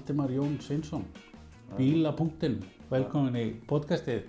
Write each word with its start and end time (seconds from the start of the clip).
Valdimar 0.00 0.30
Jón 0.32 0.54
Sveinsson, 0.64 1.02
Bílapunktinn, 1.76 2.54
velkomin 2.88 3.34
í 3.36 3.42
podcastið. 3.68 4.22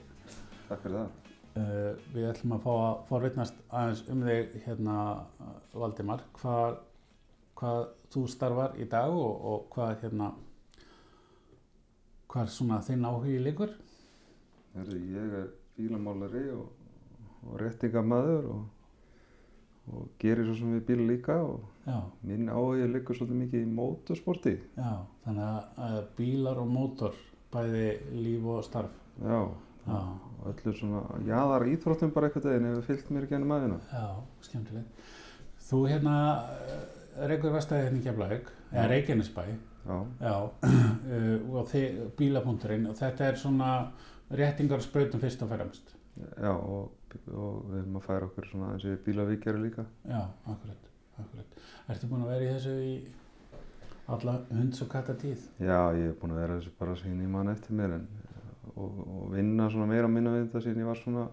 Takk 0.67 0.81
fyrir 0.83 0.97
það. 0.97 1.29
Uh, 1.53 2.01
við 2.11 2.25
ætlum 2.27 2.55
að 2.57 2.65
fá 2.65 2.71
að 2.73 2.97
forvitnast 3.07 3.61
aðeins 3.69 4.01
um 4.11 4.25
þig 4.27 4.57
hérna, 4.65 4.95
Valdimar, 5.71 6.25
hvað, 6.41 6.81
hvað 7.61 7.79
þú 8.11 8.25
starfar 8.33 8.75
í 8.83 8.89
dag 8.91 9.15
og, 9.15 9.47
og 9.53 9.63
hvað, 9.71 9.93
hérna, 10.03 10.27
hvað 12.27 12.43
er 12.43 12.53
svona 12.57 12.83
þinn 12.89 13.07
áhugi 13.07 13.39
líkur? 13.47 13.71
Herri, 14.75 15.01
ég 15.15 15.39
er 15.39 15.49
bílamálari 15.79 16.49
og, 16.57 16.67
og 17.45 17.55
réttingamaður 17.63 18.51
og, 18.57 18.67
og 19.89 20.09
gerir 20.21 20.45
svo 20.45 20.55
sem 20.59 20.75
við 20.77 20.85
bíla 20.91 21.07
líka 21.09 21.35
og 21.43 21.59
Já, 21.87 21.97
minn 22.29 22.49
áhugi 22.53 22.85
liggur 22.93 23.15
svolítið 23.17 23.39
mikið 23.41 23.63
í 23.65 23.69
mótorsporti. 23.73 24.51
já, 24.77 24.91
þannig 25.25 25.71
að 25.87 25.95
bílar 26.17 26.59
og 26.61 26.67
mótor, 26.69 27.15
bæði 27.51 27.87
líf 28.21 28.45
og 28.45 28.63
starf. 28.63 28.91
Já, 29.23 29.39
Já, 29.87 29.97
og 29.97 30.45
öllu 30.51 30.73
svona 30.77 31.01
jaðar 31.25 31.65
íþróttum 31.71 32.11
bara 32.13 32.27
eitthvað 32.29 32.43
deginn 32.51 32.67
hefur 32.69 32.85
fyllt 32.85 33.09
mér 33.09 33.25
gennum 33.31 33.51
aðeina. 33.55 33.79
já, 33.91 34.05
skemmtilegt. 34.45 35.01
Þú 35.71 35.79
hérna, 35.89 36.15
uh, 36.45 37.27
Reykur 37.27 37.51
Vestæði 37.55 37.87
hérna 37.87 37.97
í 37.99 38.05
Keflavík, 38.05 38.51
eða. 38.71 38.87
Reykjanesbæ, 38.93 39.43
uh, 39.89 40.05
og 41.57 41.67
þið, 41.73 41.99
bílapunkturinn 42.17 42.85
og 42.91 42.95
þetta 43.01 43.25
er 43.31 43.35
svona 43.41 43.71
réttingar 44.31 44.77
og 44.77 44.85
sprautum 44.85 45.19
fyrst 45.19 45.41
og 45.41 45.49
fremst. 45.49 45.95
já 46.37 46.51
og, 46.53 46.91
og 47.31 47.65
við 47.71 47.79
erum 47.81 47.97
að 47.99 48.05
færa 48.07 48.27
okkur 48.29 48.47
svona 48.49 48.71
eins 48.75 48.85
og 48.87 49.03
bílavíkjari 49.05 49.61
líka. 49.61 49.85
Já, 50.07 50.21
akkurat, 50.53 50.89
akkurat. 51.21 51.59
Ertu 51.91 52.09
búin 52.11 52.25
að 52.25 52.33
vera 52.33 52.47
í 52.47 52.53
þessu 52.55 52.75
í 52.85 52.93
alla 54.11 54.35
hunds 54.51 54.81
og 54.83 54.89
katta 54.91 55.15
tíð? 55.21 55.45
Já, 55.61 55.79
ég 55.97 56.11
er 56.11 56.17
búin 56.21 56.35
að 56.35 56.41
vera 56.43 56.57
þessu 56.59 56.73
bara 56.79 56.97
sín 56.99 57.21
í 57.23 57.29
mann 57.31 57.51
eftir 57.51 57.77
mér 57.77 57.97
en, 57.99 58.07
og, 58.73 58.97
og 59.05 59.29
vinna 59.35 59.69
svona 59.71 59.89
meira 59.91 60.09
að 60.09 60.15
minna 60.17 60.33
við 60.35 60.47
þetta 60.47 60.63
sín 60.65 60.81
ég 60.81 60.89
var 60.89 60.99
svona 61.01 61.27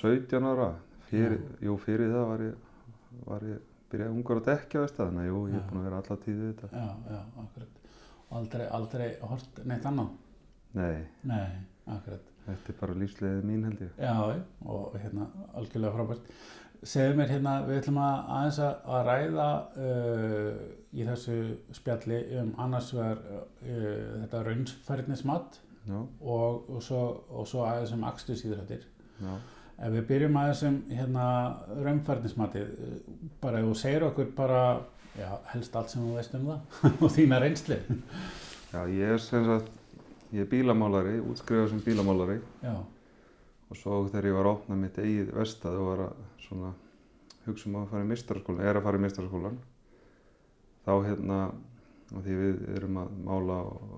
17 0.00 0.48
ára. 0.52 0.70
Fyrir, 1.10 1.40
jú, 1.66 1.74
fyrir 1.82 2.12
það 2.12 2.26
var 2.30 2.42
ég, 2.46 2.66
var 3.26 3.46
ég 3.50 3.62
byrjaði 3.90 4.14
ungar 4.14 4.38
að 4.38 4.48
dekja 4.52 4.84
veist 4.84 4.98
það, 4.98 5.08
þannig 5.10 5.24
að 5.24 5.30
jú, 5.32 5.40
ég 5.50 5.58
er 5.58 5.64
búin 5.66 5.80
að 5.80 5.88
vera 5.88 6.02
alla 6.04 6.18
tíð 6.24 6.36
við 6.38 6.50
þetta. 6.52 6.68
Já, 6.70 7.14
já, 7.16 7.22
akkurat. 7.42 7.80
Og 8.28 8.36
aldrei, 8.38 8.66
aldrei 8.78 9.08
hort 9.26 9.62
neitt 9.66 9.88
annað? 9.90 10.12
Nei, 10.78 11.00
Nei, 11.26 11.46
akkurat. 11.90 12.29
Þetta 12.46 12.72
er 12.72 12.78
bara 12.80 12.96
lífsleiðið 13.02 13.44
mín 13.50 13.64
held 13.68 13.84
ég. 13.84 13.92
Já, 14.00 14.14
og 14.66 14.96
hérna 15.02 15.28
algjörlega 15.54 15.94
frábært. 15.98 16.32
Segðu 16.80 17.16
mér 17.18 17.28
hérna, 17.34 17.54
við 17.68 17.78
ætlum 17.82 17.98
að 18.00 18.28
aðeins 18.38 18.58
að 18.64 19.00
ræða 19.10 19.48
uh, 19.84 20.60
í 20.96 21.04
þessu 21.04 21.34
spjalli 21.76 22.20
um 22.40 22.54
annars 22.64 22.88
vegar 22.96 23.18
uh, 23.28 24.22
þetta 24.22 24.40
raunsfærnismat 24.46 25.58
Já, 25.90 25.96
og, 26.00 26.70
og, 26.70 26.80
svo, 26.84 27.00
og 27.32 27.46
svo 27.48 27.66
aðeins 27.68 27.92
um 27.96 28.04
akstusýðrættir. 28.08 28.86
já, 29.20 29.34
Ef 29.80 29.92
við 29.96 30.02
byrjum 30.10 30.34
aðeins 30.36 30.62
um 30.68 30.74
hérna 30.92 31.26
raunfærnismatið, 31.84 32.72
uh, 32.72 33.28
bara 33.44 33.60
þú 33.64 33.76
segir 33.80 34.04
okkur 34.08 34.32
bara, 34.36 34.64
já, 35.20 35.28
helst 35.52 35.76
allt 35.76 35.92
sem 35.92 36.04
þú 36.08 36.16
veist 36.16 36.36
um 36.40 36.48
það 36.48 36.88
og 37.04 37.12
þína 37.16 37.42
reynsli. 37.44 37.78
já, 38.72 38.80
ég 38.88 39.14
er 39.18 39.22
sem 39.24 39.44
sagt, 39.52 39.70
ég 40.32 40.44
er 40.44 40.50
bílamálari, 40.50 41.16
útskrifað 41.30 41.70
sem 41.72 41.80
bílamálari. 41.84 42.38
Já, 42.62 42.76
og 43.70 43.76
svo 43.78 44.00
þegar 44.10 44.26
ég 44.30 44.34
var 44.34 44.46
að 44.48 44.54
opna 44.56 44.76
mitt 44.76 44.96
eigið 44.98 45.28
vestað 45.36 45.76
og 45.78 45.88
var 45.92 46.00
að 46.08 46.22
svona 46.46 46.70
hugsa 47.46 47.68
um 47.70 47.76
að 47.80 47.88
fara 47.92 48.04
í 48.04 48.08
mistaraskólan, 48.10 48.64
er 48.66 48.78
að 48.80 48.86
fara 48.88 48.98
í 48.98 49.02
mistaraskólan, 49.04 49.58
þá 50.86 50.90
hérna, 51.06 51.38
og 52.10 52.24
því 52.26 52.36
við 52.40 52.62
erum 52.76 52.96
að 53.04 53.12
mála 53.28 53.58
og, 53.70 53.92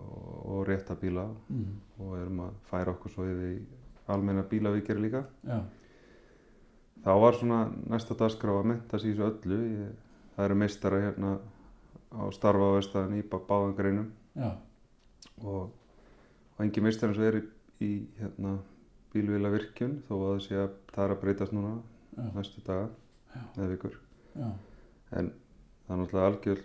og 0.53 0.67
rétta 0.69 0.97
bíla 1.01 1.25
mm, 1.49 1.71
og 2.05 2.17
erum 2.21 2.43
að 2.45 2.59
færa 2.69 2.93
okkur 2.93 3.15
svo 3.15 3.25
yfir 3.31 3.55
í 3.55 3.61
almenna 4.13 4.45
bílavíkjari 4.51 5.01
líka, 5.07 5.23
já, 5.49 5.61
þá 7.07 7.11
var 7.25 7.39
svona 7.41 7.61
næsta 7.91 8.15
dagskrá 8.21 8.59
að 8.61 8.69
sig 9.01 9.15
í 9.15 9.17
þessu 9.17 9.29
öllu, 9.31 9.61
ég, 9.73 9.95
það 10.37 10.45
eru 10.51 10.59
meistara 10.61 11.01
hérna 11.07 11.33
á 12.13 12.23
starfa 12.37 12.69
á 12.69 12.77
vestaðin 12.77 13.19
í 13.19 13.23
bá- 13.25 13.41
báðum 13.49 13.73
greinum. 13.79 14.11
Og, 15.43 15.71
og 16.63 16.69
engi 16.69 16.83
meistar 16.85 17.11
eins 17.11 17.19
og 17.19 17.27
er 17.27 17.41
í, 17.41 17.43
í 17.83 17.91
hérna, 18.21 18.53
bílvila 19.11 19.51
virkjun 19.51 19.97
þó 20.07 20.13
að 20.15 20.27
það 20.29 20.43
sé 20.45 20.59
að 20.63 20.75
það 20.93 21.05
er 21.05 21.15
að 21.15 21.21
breytast 21.25 21.55
núna 21.57 21.73
já, 22.15 22.27
næstu 22.37 22.61
daga 22.63 22.85
Já. 23.33 23.41
eða 23.57 23.71
vikur. 23.73 23.97
Já, 24.37 24.51
en 25.19 25.31
það 25.33 25.95
er 25.95 26.01
náttúrulega 26.03 26.29
algjör 26.31 26.61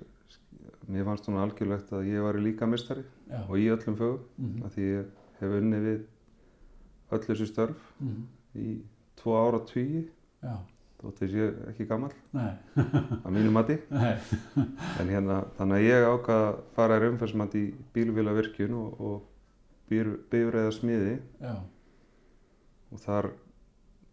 mér 0.87 1.07
fannst 1.07 1.25
svona 1.27 1.45
algjörlegt 1.47 1.93
að 1.97 2.09
ég 2.11 2.25
var 2.27 2.37
líka 2.39 2.69
meistari 2.69 3.03
og 3.39 3.55
í 3.57 3.65
öllum 3.73 3.97
fögum 3.97 4.19
mhm, 4.37 4.67
að 4.67 4.75
því 4.75 4.85
ég 4.91 5.07
hef 5.39 5.55
unni 5.57 5.79
við 5.83 6.03
öll 7.17 7.23
þessu 7.25 7.47
störf 7.49 7.87
mhm, 7.97 8.27
í 8.61 8.75
tvo 9.17 9.33
ára 9.39 9.63
já, 9.65 10.53
þótt 11.01 11.23
þess 11.23 11.39
ég 11.39 11.57
ekki 11.71 11.87
gammal 11.89 12.11
að 13.25 13.33
mínu 13.33 13.55
mati. 13.55 13.79
En 13.89 15.09
hérna 15.09 15.41
þannig 15.57 15.79
að 15.79 15.87
ég 15.87 16.07
ákvað 16.11 16.43
að 16.43 16.61
fara 16.77 17.01
í 17.01 17.09
umferðsmat 17.09 17.57
í 17.57 17.65
bílvila 17.97 18.37
virkjun 18.37 18.77
og, 18.77 19.01
og 19.01 19.25
bifræða 19.87 20.71
smiði 20.75 21.17
já, 21.41 21.53
og 22.91 23.03
þar 23.03 23.29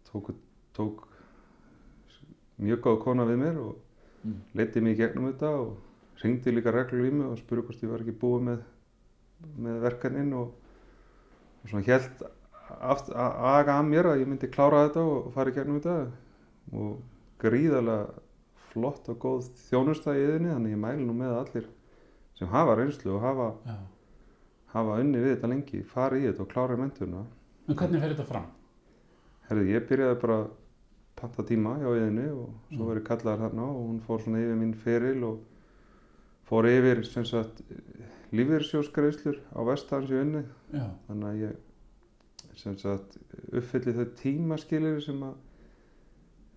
tók, 0.09 0.31
tók 0.75 1.03
mjög 2.61 2.83
góð 2.85 3.01
kona 3.03 3.25
við 3.27 3.41
mér 3.41 3.59
og 3.63 3.75
mm, 4.23 4.37
leiti 4.55 4.83
mig 4.83 4.95
í 4.95 5.01
gegnum 5.03 5.27
þetta 5.31 5.51
og 5.63 6.21
ringdi 6.23 6.53
líka 6.55 6.73
reglur 6.73 7.07
í 7.07 7.11
mig 7.11 7.27
og 7.27 7.39
spurði 7.41 7.67
hvort 7.67 7.83
ég 7.83 7.91
var 7.91 8.03
ekki 8.05 8.19
búið 8.21 8.45
með, 8.49 8.61
með 9.67 9.81
verkaninn 9.83 10.33
og, 10.39 10.53
og 11.61 11.71
svona 11.71 11.87
held 11.89 12.27
aft, 12.79 13.11
að 13.11 13.89
mér 13.89 14.11
að 14.11 14.21
ég 14.23 14.29
myndi 14.29 14.51
klára 14.51 14.85
þetta 14.87 15.03
og 15.09 15.33
fara 15.35 15.51
í 15.51 15.57
gegnum 15.57 15.81
þetta. 15.81 15.97
Og 16.75 16.95
gríðarlega 17.41 18.23
flott 18.71 19.09
og 19.11 19.19
góð 19.21 19.49
þjónusta 19.67 20.15
í 20.15 20.23
yðinni 20.23 20.53
þannig 20.53 20.73
ég 20.73 20.81
mæli 20.81 21.03
nú 21.05 21.15
með 21.15 21.35
allir 21.39 21.67
sem 22.35 22.49
hafa 22.51 22.75
reynslu 22.75 23.13
og 23.15 23.23
hafa, 23.23 23.49
já. 23.67 23.75
Hafa 24.75 24.99
unni 25.01 25.21
við 25.23 25.33
þetta 25.35 25.49
lengi 25.53 25.81
fari 25.87 26.21
í 26.23 26.27
þetta 26.29 26.43
og 26.45 26.51
klára 26.53 26.77
mentuna 26.79 27.23
En 27.67 27.75
hvernig 27.79 28.01
fer 28.03 28.11
þetta 28.13 28.27
fram? 28.29 28.45
Herði, 29.49 29.65
ég 29.73 29.87
byrjaði 29.89 30.19
bara 30.21 30.35
að 30.43 30.47
panta 31.15 31.43
tíma 31.47 31.75
hjá 31.81 31.89
yðinni 31.95 32.27
og 32.33 32.49
svo 32.69 32.83
Mm. 32.83 32.89
verið 32.91 33.03
kallaðar 33.07 33.43
þarna 33.45 33.65
og 33.71 33.81
hún 33.87 33.99
fór 34.05 34.21
svona 34.21 34.41
yfir 34.43 34.57
minn 34.59 34.73
feril 34.83 35.23
og 35.23 35.39
fór 36.49 36.67
yfir 36.69 37.01
sem 37.07 37.25
sagt 37.25 37.61
lífeyrsjósgreislur 38.35 39.37
á 39.55 39.59
vestans 39.67 40.11
í 40.11 40.17
unni 40.21 40.41
Já, 40.73 40.85
þannig 41.07 41.29
að 41.29 41.41
ég 41.45 42.59
sem 42.59 42.77
sagt 42.79 43.17
uppfylli 43.51 43.93
þau 43.97 44.05
tímaskilir 44.21 45.01
sem 45.03 45.21
að 45.27 45.35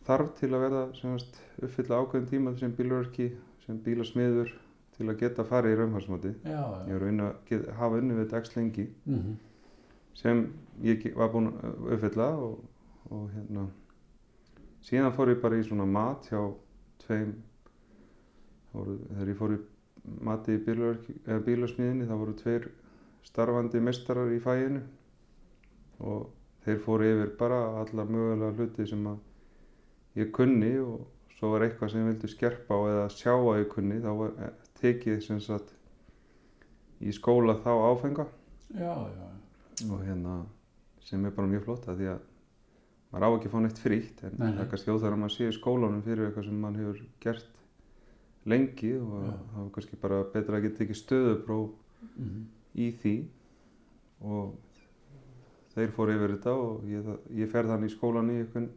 þarf 0.09 0.33
til 0.39 0.51
að 0.55 0.63
verða 0.65 0.83
sem 0.99 1.19
sagt 1.19 1.41
uppfylla 1.63 1.99
ákveðin 2.03 2.29
tíma 2.31 2.55
sem 2.59 2.73
bílurörki, 2.79 3.31
sem 3.67 3.79
bílasmiður 3.85 4.53
til 4.99 5.09
að 5.09 5.21
geta 5.23 5.45
farið 5.47 5.75
í 5.75 5.79
raunhansmati 5.79 6.33
já, 6.43 6.63
ég 6.89 6.95
er 6.97 7.05
að 7.09 7.35
get, 7.49 7.69
hafa 7.79 8.01
unni 8.01 8.17
við 8.19 8.31
dags 8.33 8.57
lengi. 8.57 8.89
Mhm, 9.07 9.37
sem 10.19 10.47
ég 10.83 11.05
var 11.17 11.31
búinn 11.33 11.53
að 11.55 11.93
uppfylla 11.95 12.29
og, 12.43 12.65
og 13.15 13.29
hérna 13.35 13.69
síðan 14.83 15.15
fór 15.15 15.35
ég 15.35 15.43
bara 15.43 15.59
í 15.59 15.67
svona 15.67 15.87
mat 15.87 16.27
hjá 16.31 16.41
tveim 17.05 17.37
þegar 18.73 19.31
ég 19.33 19.39
fór 19.39 19.55
í 19.55 19.61
mati 20.25 20.57
í 20.57 20.63
bílasmiðinni 20.65 22.09
þá 22.09 22.15
voru 22.17 22.35
tveir 22.39 22.69
starfandi 23.27 23.81
mestarar 23.85 24.31
í 24.33 24.41
fæinu 24.43 24.83
og 25.99 26.29
þeir 26.65 26.83
fóru 26.85 27.09
yfir 27.13 27.33
bara 27.39 27.61
alla 27.83 28.07
mögulega 28.09 28.55
hluti 28.57 28.87
sem 28.89 29.07
að 29.11 30.23
ég 30.23 30.33
kunni 30.35 30.73
og 30.83 31.07
svo 31.39 31.53
var 31.55 31.67
eitthvað 31.67 31.93
sem 31.93 32.03
ég 32.03 32.13
vildi 32.13 32.31
skerpa 32.33 32.79
á 32.79 32.81
eða 32.93 33.09
sjá 33.15 33.35
að 33.35 33.61
ég 33.63 33.69
kunni 33.75 34.01
þá 34.03 34.11
var 34.23 34.33
tekið 34.81 35.21
sem 35.25 35.41
sagt 35.43 35.75
í 37.01 37.13
skóla 37.15 37.57
þá 37.63 37.71
áfenga. 37.93 38.27
Já, 38.75 38.95
já, 39.15 39.29
og 39.89 40.03
hérna 40.05 40.41
sem 41.07 41.25
er 41.25 41.33
bara 41.35 41.49
mjög 41.49 41.65
flott 41.69 41.87
að 41.89 42.03
því 42.03 42.11
að 42.13 42.25
maður 43.13 43.25
á 43.25 43.31
ekki 43.31 43.49
að 43.49 43.55
fá 43.55 43.61
neitt 43.65 43.81
frítt 43.81 44.25
en 44.27 44.37
það 44.37 44.59
er 44.61 44.71
kannski 44.73 44.93
óþar 44.93 45.15
að 45.15 45.23
maður 45.23 45.35
sé 45.35 45.49
í 45.49 45.57
skólanum 45.57 46.05
fyrir 46.05 46.27
eitthvað 46.27 46.49
sem 46.49 46.59
maður 46.61 46.83
hefur 46.83 47.05
gert 47.25 47.63
lengi 48.49 48.93
og 49.01 49.15
það 49.15 49.61
var 49.61 49.71
kannski 49.77 50.01
bara 50.03 50.19
betra 50.35 50.59
að 50.59 50.67
geta 50.67 50.85
ekki 50.85 50.99
stöðupróf 50.99 51.71
mhm, 52.11 52.43
í 52.77 52.91
því. 53.01 53.15
Og 54.29 54.53
þeir 55.75 55.95
fóru 55.95 56.15
yfir 56.17 56.35
þetta 56.37 56.55
og 56.59 56.87
ég, 56.91 57.11
ég 57.39 57.51
fer 57.53 57.69
þannig 57.71 57.93
í 57.93 57.95
skólan 57.95 58.33
í 58.35 58.39
einhvern 58.43 58.69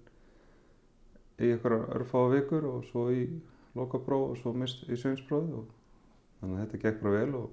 í 1.41 1.51
einhverjar 1.55 1.87
örfáa 1.97 2.31
vikur 2.35 2.67
og 2.69 2.83
svo 2.89 3.07
í 3.13 3.25
lokapróf 3.77 4.33
og 4.33 4.41
svo 4.41 4.53
mist 4.53 4.83
í 4.87 4.97
sögnsprófi 4.99 5.55
og 5.57 5.69
þannig 6.41 6.57
að 6.57 6.65
þetta 6.65 6.81
gekk 6.85 6.99
bara 7.05 7.21
vel 7.21 7.39
og, 7.39 7.47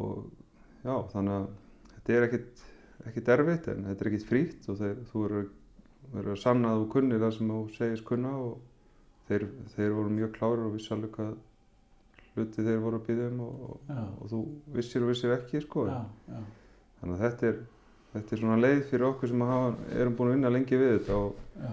og 0.00 0.86
já 0.86 0.96
þannig 1.12 1.36
að 1.36 1.46
þetta 1.92 2.16
er 2.16 2.26
ekkit 2.28 2.64
ekkit 3.06 3.30
erfitt 3.34 3.68
en 3.70 3.86
þetta 3.90 4.04
er 4.04 4.10
ekkit 4.10 4.28
frítt 4.28 4.68
og 4.70 4.80
þeir, 4.80 4.96
þú 5.10 5.24
verður 5.26 5.48
verður 6.12 6.36
að 6.36 6.42
sanna 6.42 6.72
að 6.72 6.80
þú 6.82 6.88
kunnir 6.94 7.22
það 7.22 7.34
sem 7.36 7.52
þú 7.52 7.60
segist 7.74 8.06
kunna 8.06 8.32
og 8.38 8.56
þeir, 9.28 9.46
þeir 9.74 9.94
voru 9.96 10.14
mjög 10.14 10.32
klárir 10.36 10.66
og 10.66 10.76
vissi 10.76 10.92
alveg 10.94 11.12
hvað 11.16 11.34
hluti 12.36 12.66
þeir 12.66 12.82
voru 12.84 13.00
að 13.00 13.06
byggja 13.08 13.30
um 13.32 13.42
og, 13.46 13.64
og, 13.66 13.90
og 14.20 14.30
þú 14.32 14.42
vissir 14.76 15.04
og 15.04 15.10
vissir 15.12 15.34
ekki 15.34 15.62
sko. 15.64 15.86
já, 15.88 15.98
já, 16.28 16.40
þannig 17.00 17.16
að 17.16 17.24
þetta 17.24 17.50
er, 17.50 17.60
þetta 18.14 18.36
er 18.36 18.42
svona 18.42 18.58
leið 18.60 18.82
fyrir 18.90 19.08
okkur 19.10 19.32
sem 19.32 19.44
hafa, 19.50 19.70
erum 19.96 20.16
búin 20.18 20.30
að 20.30 20.36
vinna 20.36 20.52
lengi 20.52 20.80
við 20.82 20.92
þetta 20.98 21.20
og 21.22 21.40
já, 21.56 21.70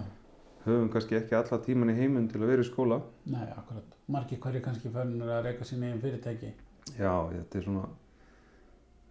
höfum 0.66 0.88
kannski 0.94 1.16
ekki 1.18 1.36
alla 1.38 1.58
tíman 1.64 1.90
í 1.92 1.96
heiminn 1.98 2.28
til 2.30 2.40
að 2.42 2.50
vera 2.52 2.62
í 2.64 2.68
skóla 2.68 3.00
nei, 3.26 3.44
akkurat. 3.56 3.96
Margir 4.08 4.38
hverju 4.44 4.62
kannski 4.64 4.90
fannir 4.94 5.28
að 5.38 5.44
reyka 5.48 5.64
sín 5.68 5.82
eigin 5.84 6.00
fyrirtæki. 6.02 6.52
já, 6.98 7.12
þetta 7.32 7.58
er 7.58 7.66
svona 7.68 7.88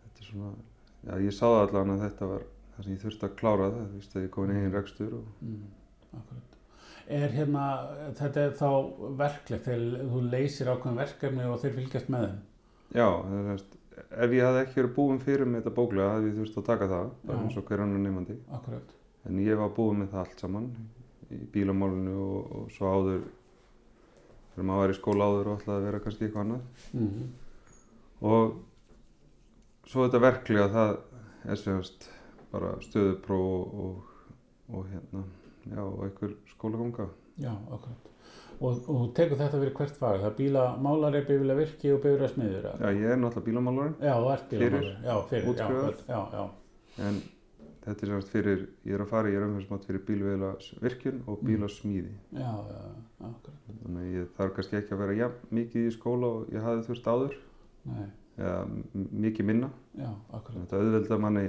þetta 0.04 0.20
er 0.24 0.30
svona, 0.32 0.52
já 1.10 1.14
ég 1.28 1.34
sá 1.38 1.46
það 1.46 1.62
allan 1.68 1.94
að 1.98 2.04
þetta 2.08 2.30
var 2.34 2.44
það 2.74 2.84
sem 2.88 2.94
ég 2.96 3.04
þurfti 3.04 3.28
að 3.30 3.36
klára 3.44 3.70
það, 3.74 3.86
þú 3.92 4.00
veist, 4.00 4.12
þegar 4.14 4.26
ég 4.28 4.34
komin 4.38 4.56
í 4.56 4.60
eigin 4.62 4.74
rekstur 4.78 5.14
og 5.20 5.26
Mm, 5.44 5.70
akkurat. 6.18 6.50
Er 7.14 7.30
hérna, 7.36 7.64
þetta 8.16 8.40
er 8.48 8.52
þá 8.56 8.70
verklegt, 9.20 9.66
þegar 9.66 10.10
þú 10.14 10.22
leysir 10.32 10.70
ákveðin 10.72 11.00
verkefni 11.02 11.44
og 11.52 11.58
þeir 11.62 11.74
fylgjast 11.78 12.10
með 12.14 12.28
þeim? 12.28 12.38
já, 12.96 13.08
það 13.10 13.38
er 13.40 13.48
veist, 13.52 13.76
ef 14.24 14.32
ég 14.38 14.44
hafði 14.48 14.62
ekki 14.64 14.80
verið 14.80 14.94
búin 14.96 15.20
fyrir 15.22 15.46
með 15.50 15.62
þetta 15.64 15.74
bóklega 15.78 16.12
hafði 16.14 16.30
ég 16.32 16.38
þurfti 16.40 16.62
að 16.62 16.68
taka 16.70 16.88
það, 16.94 17.10
bara 17.28 17.38
Já. 17.38 17.44
eins 17.44 17.58
og 17.58 17.66
hver 17.68 17.84
annar 17.84 18.00
nefandi 18.06 18.38
Akkurat. 18.58 18.94
en 19.30 19.40
ég 19.44 19.58
var 19.60 19.70
búin 19.76 20.00
með 20.02 20.10
það 20.14 20.24
allt 20.24 20.40
saman 20.46 20.70
í 21.34 21.40
bílamálinu 21.54 22.18
og, 22.24 22.52
og 22.60 22.72
svo 22.76 22.92
áður 22.94 23.24
þegar 24.54 24.68
maður 24.70 24.84
var 24.84 24.94
í 24.94 25.00
skóla 25.00 25.30
áður 25.32 25.50
og 25.54 25.62
ætlaði 25.62 25.80
að 25.80 25.88
vera 25.90 26.04
kannski 26.06 26.28
eitthvað 26.28 26.46
annað 26.48 26.92
Mm 26.94 27.32
og 28.24 28.54
svo 29.90 30.06
þetta 30.06 30.22
verklega 30.24 30.70
það 30.72 30.94
er 31.52 31.60
semast 31.60 32.06
bara 32.54 32.70
stöðupróf 32.86 33.44
og, 33.44 33.74
og, 33.84 34.38
og 34.72 34.86
hérna 34.92 35.24
já, 35.68 35.82
og 35.84 36.06
einhver 36.08 36.36
skólaganga 36.54 37.10
Já, 37.42 37.50
akkurat. 37.74 38.10
Og, 38.62 38.78
og 38.78 38.84
þú 38.86 39.06
tekur 39.18 39.40
þetta 39.40 39.60
fyrir 39.60 39.74
hvert 39.76 39.96
fag? 39.98 40.20
Það 40.22 40.28
er 40.30 40.36
bíla 40.38 40.64
málari, 40.86 41.24
bifila 41.28 41.56
virki 41.58 41.92
og 41.92 42.04
bifila 42.04 42.30
smiður? 42.30 42.68
já, 42.78 42.90
ég 42.94 43.12
er 43.16 43.20
náttúrulega 43.20 43.48
bílamálarinn 43.50 43.96
Já, 44.00 44.14
þú 44.22 44.32
ert 44.36 44.54
Fyrir, 44.54 44.76
bílamálari. 44.78 45.04
Já, 45.04 45.16
fyrir. 45.34 45.56
Já, 45.58 46.04
já, 46.08 46.22
já. 46.38 46.46
en 47.10 47.22
þetta 47.84 48.06
er 48.06 48.10
semast 48.14 48.30
fyrir 48.32 48.62
ég 48.88 48.94
er 48.96 49.02
að 49.04 49.10
fara, 49.12 49.28
ég 49.30 49.36
er 49.40 49.46
umhverfismat 49.48 49.86
fyrir 49.88 50.04
bílveila 50.08 50.54
virkjun 50.82 51.22
og 51.28 51.40
Mm. 51.42 51.48
bílasmíði 51.50 52.14
Já, 52.32 52.52
já, 52.70 52.80
já, 52.80 53.28
akkurat. 53.28 53.60
þannig 53.84 54.14
ég 54.16 54.28
þarf 54.38 54.54
kannski 54.56 54.78
ekki 54.80 54.94
að 54.96 55.02
vera 55.04 55.18
jafn 55.20 55.48
mikið 55.60 55.88
í 55.90 55.92
skóla 55.98 56.28
og 56.38 56.50
ég 56.54 56.62
hafði 56.64 56.86
þurft 56.88 57.08
áður 57.14 57.36
Nei, 57.86 58.08
m- 58.40 59.10
mikið 59.26 59.46
minna 59.46 59.70
já, 59.98 60.10
akkurat. 60.34 60.62
þetta 60.64 60.80
auðvelda 60.80 61.20
manni 61.20 61.46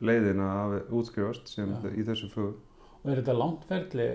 leiðina 0.00 0.46
að 0.66 0.90
útskrifast 0.92 1.48
sem 1.48 1.68
Já. 1.70 1.90
í 1.92 2.04
þessu 2.04 2.28
fögu 2.32 2.54
Og 3.04 3.10
er 3.12 3.20
þetta 3.22 3.36
langt 3.38 3.64
ferli? 3.68 4.06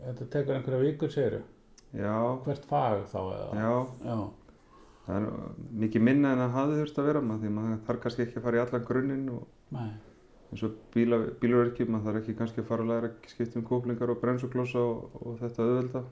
Þetta 0.00 0.26
tekur 0.30 0.54
einhverja 0.54 0.80
vikur, 0.84 1.08
segir 1.10 1.42
já, 1.94 2.38
Hvert 2.44 2.64
fag 2.68 3.06
þá 3.10 3.18
eða? 3.18 3.54
já, 3.54 3.86
Já, 4.04 4.30
það 5.06 5.16
er 5.16 5.26
mikið 5.82 6.02
minna 6.02 6.32
en 6.32 6.38
að 6.44 6.52
hafði 6.54 6.78
þurft 6.82 6.98
að 7.00 7.06
vera 7.06 7.20
maður 7.22 7.42
því 7.46 7.50
maður 7.56 7.80
þarf 7.86 8.00
kannski 8.04 8.22
ekki 8.26 8.36
að 8.38 8.42
fara 8.46 8.56
í 8.56 8.60
allan 8.66 8.84
grunninn 8.84 9.28
og 9.30 9.46
nei, 9.72 9.90
eins 10.56 10.64
og 10.64 10.76
bíla, 10.94 11.18
bílverki 11.40 11.84
maður 11.84 12.08
þarf 12.08 12.22
ekki 12.22 12.34
kannski 12.38 12.62
að 12.62 12.68
fara 12.70 12.84
að 12.84 12.92
læra 12.92 13.08
að 13.10 13.30
skipta 13.30 13.60
um 13.60 13.64
kóplingar 13.68 14.12
og 14.12 14.20
bremsuklossa 14.22 14.80
og, 14.80 15.16
og 15.20 15.38
þetta 15.42 15.66
auðvelda 15.66 16.02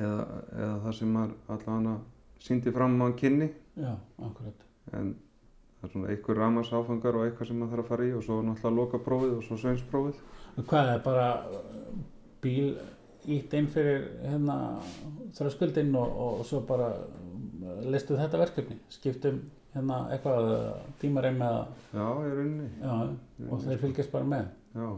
eða, 0.00 0.16
eða 0.58 0.76
það 0.84 0.96
sem 0.98 1.12
maður 1.14 1.34
allavega 1.54 1.96
síndi 2.42 2.72
fram 2.74 2.96
á 2.98 3.06
kynni 3.20 3.50
já, 3.78 3.92
akkurat. 4.18 4.64
en 4.96 5.12
það 5.78 5.86
er 5.86 5.92
svona 5.94 6.10
einhver 6.14 6.40
ramars 6.42 6.72
áfangar 6.74 7.20
og 7.20 7.26
eitthvað 7.28 7.52
sem 7.52 7.60
maður 7.60 7.76
þarf 7.76 7.84
að 7.84 7.92
fara 7.94 8.08
í 8.08 8.14
og 8.16 8.26
svo 8.26 8.40
náttúrulega 8.44 8.80
loka 8.80 9.02
prófið 9.06 9.36
og 9.36 9.46
svo 9.46 9.60
sveinsprófið 9.60 10.24
Og 10.58 10.66
Hvað 10.66 10.88
er 10.96 11.04
bara 11.04 11.28
bíl 12.42 12.74
ítt 13.30 13.54
inn 13.54 13.68
fyrir 13.70 14.08
hérna 14.24 14.56
þröskuldinn 15.36 15.94
og, 16.00 16.18
og 16.40 16.44
svo 16.48 16.64
bara 16.66 16.90
uh, 16.98 17.80
listu 17.86 18.18
þetta 18.18 18.40
verkefni? 18.40 18.80
Skiptum 18.90 19.44
hérna 19.74 20.00
eitthvað 20.14 20.48
tímareim 21.00 21.38
eða, 21.46 21.62
já, 21.94 22.06
ég 22.26 22.32
er 22.34 22.42
inni 22.46 22.68
já, 22.80 22.96
og 23.50 23.62
þeir 23.66 23.78
fylgjast 23.84 24.12
bara 24.16 24.24
með? 24.34 24.50
já, 24.74 24.90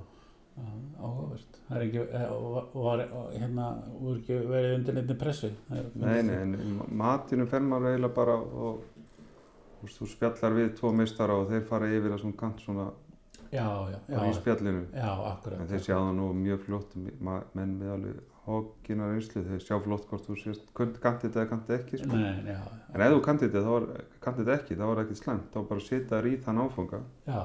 Já, 0.52 0.68
áhugavert. 1.00 1.54
Það 1.66 1.76
er 1.78 1.82
ekki, 1.86 2.00
eh, 2.12 2.24
og 2.32 2.74
var, 2.84 3.00
og 3.16 3.30
hérna, 3.32 3.66
voru 3.96 4.18
ekki 4.18 4.36
verið 4.50 4.74
undir 4.76 4.96
nefnir 4.98 5.16
pressu? 5.22 5.48
Nei, 5.72 6.18
nei, 6.28 6.34
en 6.42 6.82
matinu 6.92 7.46
fer 7.48 7.64
maður 7.64 7.94
eiginlega 7.94 8.14
bara 8.18 8.34
og 8.36 8.82
þú 9.78 9.86
veist, 9.86 9.96
þú 10.02 10.08
spjallar 10.12 10.58
við 10.58 10.68
tvo 10.76 10.90
meistara 10.98 11.38
og 11.40 11.48
þeir 11.48 11.64
fara 11.70 11.88
yfir 11.88 12.12
það 12.12 12.20
svona 12.26 12.36
kant 12.44 12.60
svona 12.66 12.84
Já, 13.52 13.64
já, 13.94 13.98
bara 14.12 14.28
í 14.28 14.34
já, 14.34 14.36
spjallinu 14.42 14.82
já, 14.92 15.08
akkurat. 15.32 15.58
en 15.64 15.72
þeir 15.72 15.82
sjá 15.88 15.94
það 15.96 16.12
nú 16.20 16.28
mjög 16.42 16.60
flott 16.68 16.94
menn 17.00 17.74
með 17.80 17.94
alveg 17.96 18.20
hókina 18.46 19.06
reynslu 19.12 19.42
þeir 19.46 19.60
sjá 19.62 19.76
flott 19.84 20.08
hvort 20.10 20.24
þú 20.26 20.36
sést 20.40 20.70
kantið 20.74 21.28
þetta 21.28 21.42
eða 21.44 21.50
kantið 21.52 21.74
ekki 21.76 22.00
sko. 22.00 22.18
Nei, 22.18 22.40
já, 22.50 22.58
en 22.90 23.04
ef 23.06 23.12
þú 23.14 23.20
kantið 23.26 23.52
þetta, 23.54 24.06
kantið 24.24 24.50
ekki 24.56 24.78
þá 24.78 24.82
var 24.88 24.96
það 24.98 25.04
ekkert 25.04 25.20
slæmt, 25.22 25.44
þá 25.54 25.60
bara 25.68 25.84
setja 25.86 26.08
þær 26.16 26.28
í 26.30 26.32
þann 26.46 26.62
áfanga. 26.64 27.00
Já, 27.28 27.42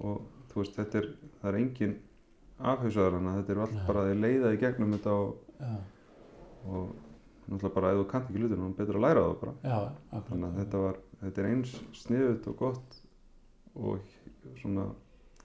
og 0.00 0.22
þú 0.52 0.62
veist, 0.62 0.78
þetta 0.78 1.02
er, 1.02 1.10
það 1.42 1.50
er 1.52 1.58
engin 1.60 1.94
afhauðsaður 2.60 3.18
hana, 3.18 3.36
þetta 3.40 3.54
er 3.56 3.62
allt 3.66 3.76
bara 3.90 4.06
þeir 4.08 4.22
leiða 4.24 4.54
í 4.56 4.60
gegnum 4.64 4.96
þetta 4.96 5.14
og, 5.20 5.60
og 6.70 6.90
náttúrulega 7.50 7.74
bara 7.76 7.92
ef 7.92 8.00
þú 8.00 8.08
kannt 8.14 8.30
ekki 8.30 8.42
hlutina, 8.42 8.64
þá 8.64 8.70
er 8.72 8.80
betur 8.80 8.98
að 9.00 9.06
læra 9.06 9.26
það 9.26 9.38
bara. 9.44 9.54
Þannig 10.30 10.48
að 10.50 10.58
þetta 10.62 10.82
var, 10.86 10.98
þetta 11.22 11.44
er 11.44 11.50
eins 11.52 11.76
sniðut 12.00 12.50
og 12.52 12.58
gott 12.64 12.98
og 13.80 14.18
svona 14.60 14.88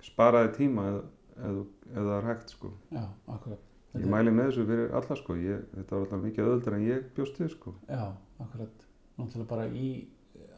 sparaði 0.06 0.52
tíma 0.60 0.90
ef 0.96 1.64
það 1.92 2.12
er 2.18 2.28
hægt 2.32 2.54
sko. 2.56 2.72
Já, 2.94 3.04
akkurat. 3.36 3.65
Ég 4.02 4.10
mæli 4.12 4.32
með 4.36 4.50
þessu 4.50 4.66
fyrir 4.70 4.96
alla 5.00 5.16
sko 5.20 5.36
ég, 5.40 5.62
þetta 5.76 5.96
var 5.96 6.04
alltaf 6.06 6.24
mikið 6.26 6.50
öðuldur 6.50 6.76
en 6.78 6.88
ég 6.88 7.06
bjóst 7.16 7.40
við 7.42 7.52
sko 7.54 7.74
Já, 7.90 8.04
akkurat. 8.44 8.84
Náttúrulega 9.16 9.50
bara 9.54 9.68
í 9.72 9.90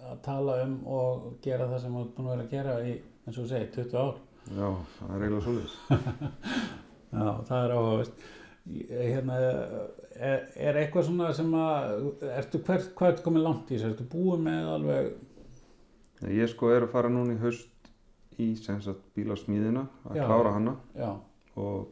að 0.08 0.22
tala 0.26 0.56
um 0.64 0.78
og 0.88 1.28
gera 1.44 1.68
það 1.70 1.82
sem 1.84 1.94
þú 1.98 2.02
ert 2.06 2.16
búin 2.18 2.28
að 2.28 2.34
vera 2.34 2.48
að 2.48 2.56
gera 2.56 2.76
í, 2.88 2.96
eins 3.28 3.38
og 3.38 3.44
þú 3.44 3.48
segir, 3.52 3.70
20 3.76 4.02
ár. 4.02 4.18
já, 4.48 4.68
það 4.98 5.14
er 5.18 5.26
eiginlega 5.28 5.46
svolítið 5.46 5.72
Já, 7.18 7.30
það 7.48 7.62
er 7.64 7.72
áhugavert. 7.78 8.26
Hérna, 8.68 9.36
er, 10.28 10.42
er 10.68 10.80
eitthvað 10.82 11.06
svona 11.08 11.30
sem 11.38 11.54
að, 11.56 11.94
ertu, 12.36 12.60
hver, 12.68 12.82
hvað 13.00 13.14
ertu 13.14 13.24
komið 13.30 13.46
langt 13.46 13.70
í 13.72 13.78
þessu? 13.78 13.92
Ertu 13.94 14.08
búið 14.12 14.42
með 14.44 14.68
alveg, 14.74 15.08
ég 16.36 16.52
sko 16.52 16.72
er 16.76 16.84
að 16.88 16.92
fara 16.98 17.12
núna 17.14 17.38
í 17.38 17.40
haust 17.46 17.92
í 18.44 18.50
sem 18.60 18.82
sagt 18.84 19.06
bílasmíðina 19.16 19.86
að 20.10 20.20
Já. 20.20 20.26
klára 20.28 20.52
hana 20.58 20.74
já, 21.00 21.14
og 21.58 21.88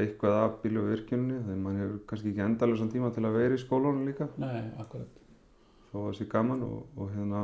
eitthvað 0.00 0.38
af 0.38 0.54
bílavirkjunni 0.62 1.40
þegar 1.42 1.58
mann 1.64 1.80
hefur 1.80 1.98
kannski 2.08 2.32
ekki 2.32 2.44
endalösan 2.46 2.92
tíma 2.92 3.10
til 3.12 3.26
að 3.28 3.36
vera 3.36 3.58
í 3.58 3.60
skólanum 3.60 4.06
líka. 4.08 4.28
Nei, 4.40 4.62
akkurat. 4.80 5.18
þó 5.90 5.96
að 5.98 6.06
það 6.06 6.16
sé 6.18 6.28
gaman 6.32 6.62
og, 6.64 6.78
og 6.96 7.10
hérna 7.12 7.42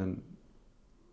en 0.00 0.16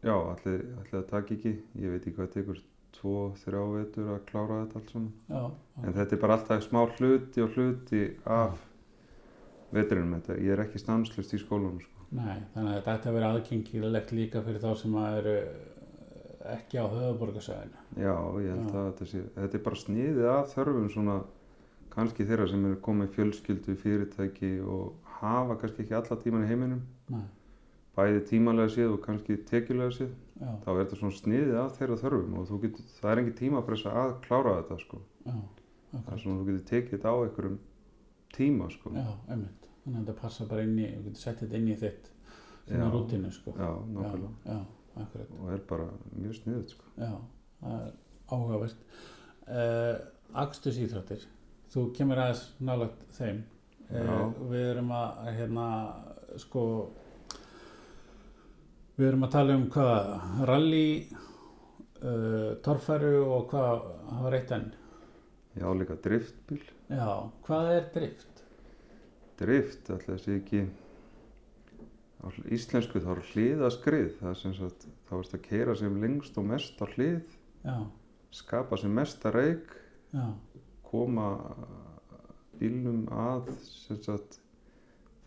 já, 0.02 0.16
allir, 0.16 0.64
allir 0.80 0.98
að 1.02 1.12
taka 1.12 1.38
ekki. 1.38 1.54
Ég 1.78 1.94
veit 1.94 2.02
ekki 2.02 2.16
hvað 2.18 2.34
tekur 2.34 2.64
tvo, 2.98 3.18
þrjá 3.44 3.62
vetur 3.76 4.14
að 4.16 4.24
klára 4.32 4.64
þetta 4.64 4.80
allt 4.80 4.96
saman. 4.96 5.12
Já, 5.30 5.44
en 5.84 6.00
þetta 6.00 6.18
er 6.18 6.24
bara 6.24 6.40
alltaf 6.40 6.66
smá 6.66 6.82
hluti 6.98 7.46
og 7.46 7.54
hluti 7.54 8.04
af 8.26 8.66
veturinum 9.76 10.18
þetta, 10.18 10.38
ég 10.42 10.54
er 10.56 10.64
ekki 10.64 10.82
stanslust 10.82 11.34
í 11.36 11.42
skólanum 11.42 11.82
sko. 11.84 12.06
nei, 12.16 12.38
þannig 12.54 12.72
að 12.72 12.78
þetta 12.78 12.94
ætti 12.94 13.10
að 13.10 13.18
vera 13.18 13.32
aðgengilegt 13.34 14.14
líka 14.16 14.44
fyrir 14.46 14.64
þá 14.64 14.70
sem 14.80 14.94
að 15.02 15.18
eru 15.22 15.34
ekki 16.46 16.78
á 16.78 16.86
höfuborgarsæðinu. 16.92 17.80
já, 17.98 18.14
ég 18.44 18.52
held 18.54 18.70
Já. 18.70 18.78
að 18.78 18.88
þetta 18.92 19.06
sé 19.12 19.22
þetta 19.36 19.58
er 19.58 19.64
bara 19.64 19.76
sniðið 19.82 20.28
af 20.34 20.54
þörfum 20.56 20.90
svona 20.94 21.18
kannski 21.98 22.26
þeirra 22.30 22.48
sem 22.52 22.66
eru 22.70 22.78
komið 22.86 23.10
fjölskyldu 23.16 23.76
fyrirtæki 23.82 24.52
og 24.62 24.94
hafa 25.18 25.56
kannski 25.62 25.84
ekki 25.86 25.96
alla 25.98 26.18
tíman 26.22 26.44
í 26.46 26.48
heiminum 26.52 26.82
Nei, 27.10 27.24
bæði 27.98 28.22
tímalega 28.30 28.70
séð 28.76 28.94
og 28.94 29.02
kannski 29.06 29.38
tekjulega 29.50 29.96
séð 29.98 30.12
já, 30.38 30.52
þá 30.64 30.68
er 30.76 30.82
þetta 30.84 31.00
svona 31.02 31.18
sniðið 31.18 31.56
af 31.64 31.78
þeirra 31.80 31.98
þörfum 32.04 32.36
og 32.38 32.48
þú 32.52 32.60
getur, 32.66 32.86
það 33.00 33.12
er 33.12 33.22
engin 33.24 33.38
tímapressa 33.42 33.94
að 34.04 34.14
klára 34.28 34.58
þetta 34.62 34.78
sko. 34.84 35.00
já, 35.26 35.34
það 35.98 36.14
er 36.14 36.22
svona 36.22 36.42
þú 36.42 36.46
getur 36.52 36.68
tekið 36.70 36.94
þetta 36.98 37.10
á 37.10 37.18
einhverjum 37.26 37.58
tíma 38.38 38.68
sko. 38.70 38.92
Já, 38.94 39.08
einmitt. 39.34 39.64
Þannig 39.88 39.98
að 39.98 40.06
þetta 40.06 40.22
passa 40.22 40.46
bara 40.46 40.64
inn 40.68 40.78
í, 40.78 40.88
þú 40.94 41.04
getur 41.08 41.22
sett 41.24 41.40
þetta 41.42 41.58
inn 41.58 41.68
í 41.72 41.76
þitt, 41.80 42.10
svona 42.68 42.90
rútinu, 42.94 43.32
sko. 43.32 43.54
já, 43.58 43.70
já, 43.72 43.76
nákvæmlega 43.96 44.30
já, 44.52 44.60
akkurat. 45.06 45.32
og 45.40 45.52
er 45.54 45.64
bara 45.70 45.88
mjög 46.18 46.36
sniðið 46.42 46.68
sko. 46.74 46.92
Já, 46.98 47.12
það 47.62 47.82
er 47.86 47.92
áhugavert. 48.38 48.86
Uh, 49.48 49.96
Akstus 50.44 50.78
íþróttir, 50.84 51.22
þú 51.72 51.86
kemur 51.96 52.20
aðeins 52.20 52.44
nálagt 52.60 53.06
þeim. 53.18 53.44
Uh, 53.88 54.34
við 54.52 54.66
erum 54.74 54.90
að, 54.92 55.30
hérna, 55.38 55.68
sko, 56.44 56.64
við 58.98 59.08
erum 59.12 59.24
að 59.28 59.32
tala 59.38 59.56
um 59.56 59.68
hvað, 59.72 60.10
rally, 60.50 60.90
uh, 62.02 62.58
torfæru 62.66 63.14
og 63.38 63.48
hvað, 63.54 63.86
það 64.10 64.26
var 64.28 64.38
eitt 64.42 64.52
enn. 64.58 64.68
já, 65.58 65.68
líka 65.74 65.96
driftbíl 66.04 66.60
Já, 66.88 67.08
hvað 67.48 67.72
er 67.76 67.88
drift? 67.96 68.44
drift, 69.40 69.90
alltaf 69.90 70.18
þessi 70.18 70.36
ekki 70.42 70.60
á 72.24 72.28
íslensku 72.54 73.02
þá 73.04 73.10
er 73.14 73.24
hliðaskrið 73.32 74.10
það 74.20 74.32
er 74.32 74.40
sem 74.42 74.56
sagt, 74.58 74.88
þá 75.10 75.14
erst 75.20 75.38
að 75.38 75.46
keira 75.48 75.76
sem 75.78 76.02
lengst 76.02 76.38
og 76.40 76.48
mest 76.50 76.82
á 76.82 76.86
hlið 76.96 77.22
Já, 77.68 77.78
skapa 78.32 78.78
sem 78.80 78.94
mesta 78.94 79.32
reik 79.34 79.74
já, 80.14 80.28
koma 80.88 81.30
bílnum 82.58 83.06
að 83.14 83.52
sem 83.66 84.00
sagt 84.04 84.40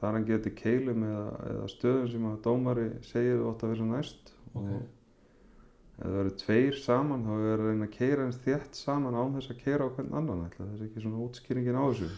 þar 0.00 0.16
hann 0.16 0.28
getur 0.28 0.54
keilum 0.56 1.04
eða, 1.04 1.26
eða 1.50 1.68
stöðum 1.70 2.08
sem 2.14 2.30
að 2.30 2.40
dómari 2.46 2.88
segir 3.04 3.36
þú 3.42 3.50
átt 3.50 3.66
að 3.66 3.74
vera 3.74 3.88
næst. 3.90 4.32
Ok. 4.54 4.64
og 4.64 4.80
ef 6.00 6.06
það 6.06 6.18
eru 6.22 6.34
tveir 6.40 6.76
saman 6.80 7.24
þá 7.26 7.32
er 7.36 7.50
að 7.52 7.66
reyna 7.68 7.86
að 7.86 7.96
keira 7.98 8.26
eins 8.26 8.38
þétt 8.40 8.78
saman 8.78 9.18
án 9.18 9.34
þess 9.36 9.52
að 9.52 9.58
keira 9.66 9.84
á 9.86 9.92
hvern 9.92 10.14
annan 10.16 10.46
ætla 10.46 10.64
það 10.64 10.76
er 10.78 10.86
ekki 10.86 11.02
svona 11.04 11.24
útskýringin 11.26 11.76
á 11.76 11.84
þessu 11.90 12.08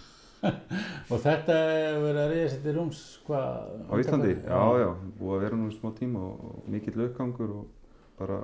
Og 0.42 1.20
þetta 1.22 1.56
hefur 1.56 2.04
verið 2.06 2.20
að 2.22 2.32
reyða 2.32 2.50
sér 2.50 2.62
til 2.64 2.75
rúms 2.76 3.02
hvað? 3.26 3.72
á 3.87 3.94
Íslandi, 4.02 4.32
já. 4.42 4.61
Já, 4.82 4.88
búið 5.20 5.34
að 5.37 5.44
vera 5.46 5.58
nú 5.61 5.68
í 5.70 5.76
smá 5.76 5.92
tíma 5.99 6.22
og, 6.32 6.56
mikill 6.72 7.04
uppgangur 7.06 7.52
og 7.61 7.92
bara 8.18 8.40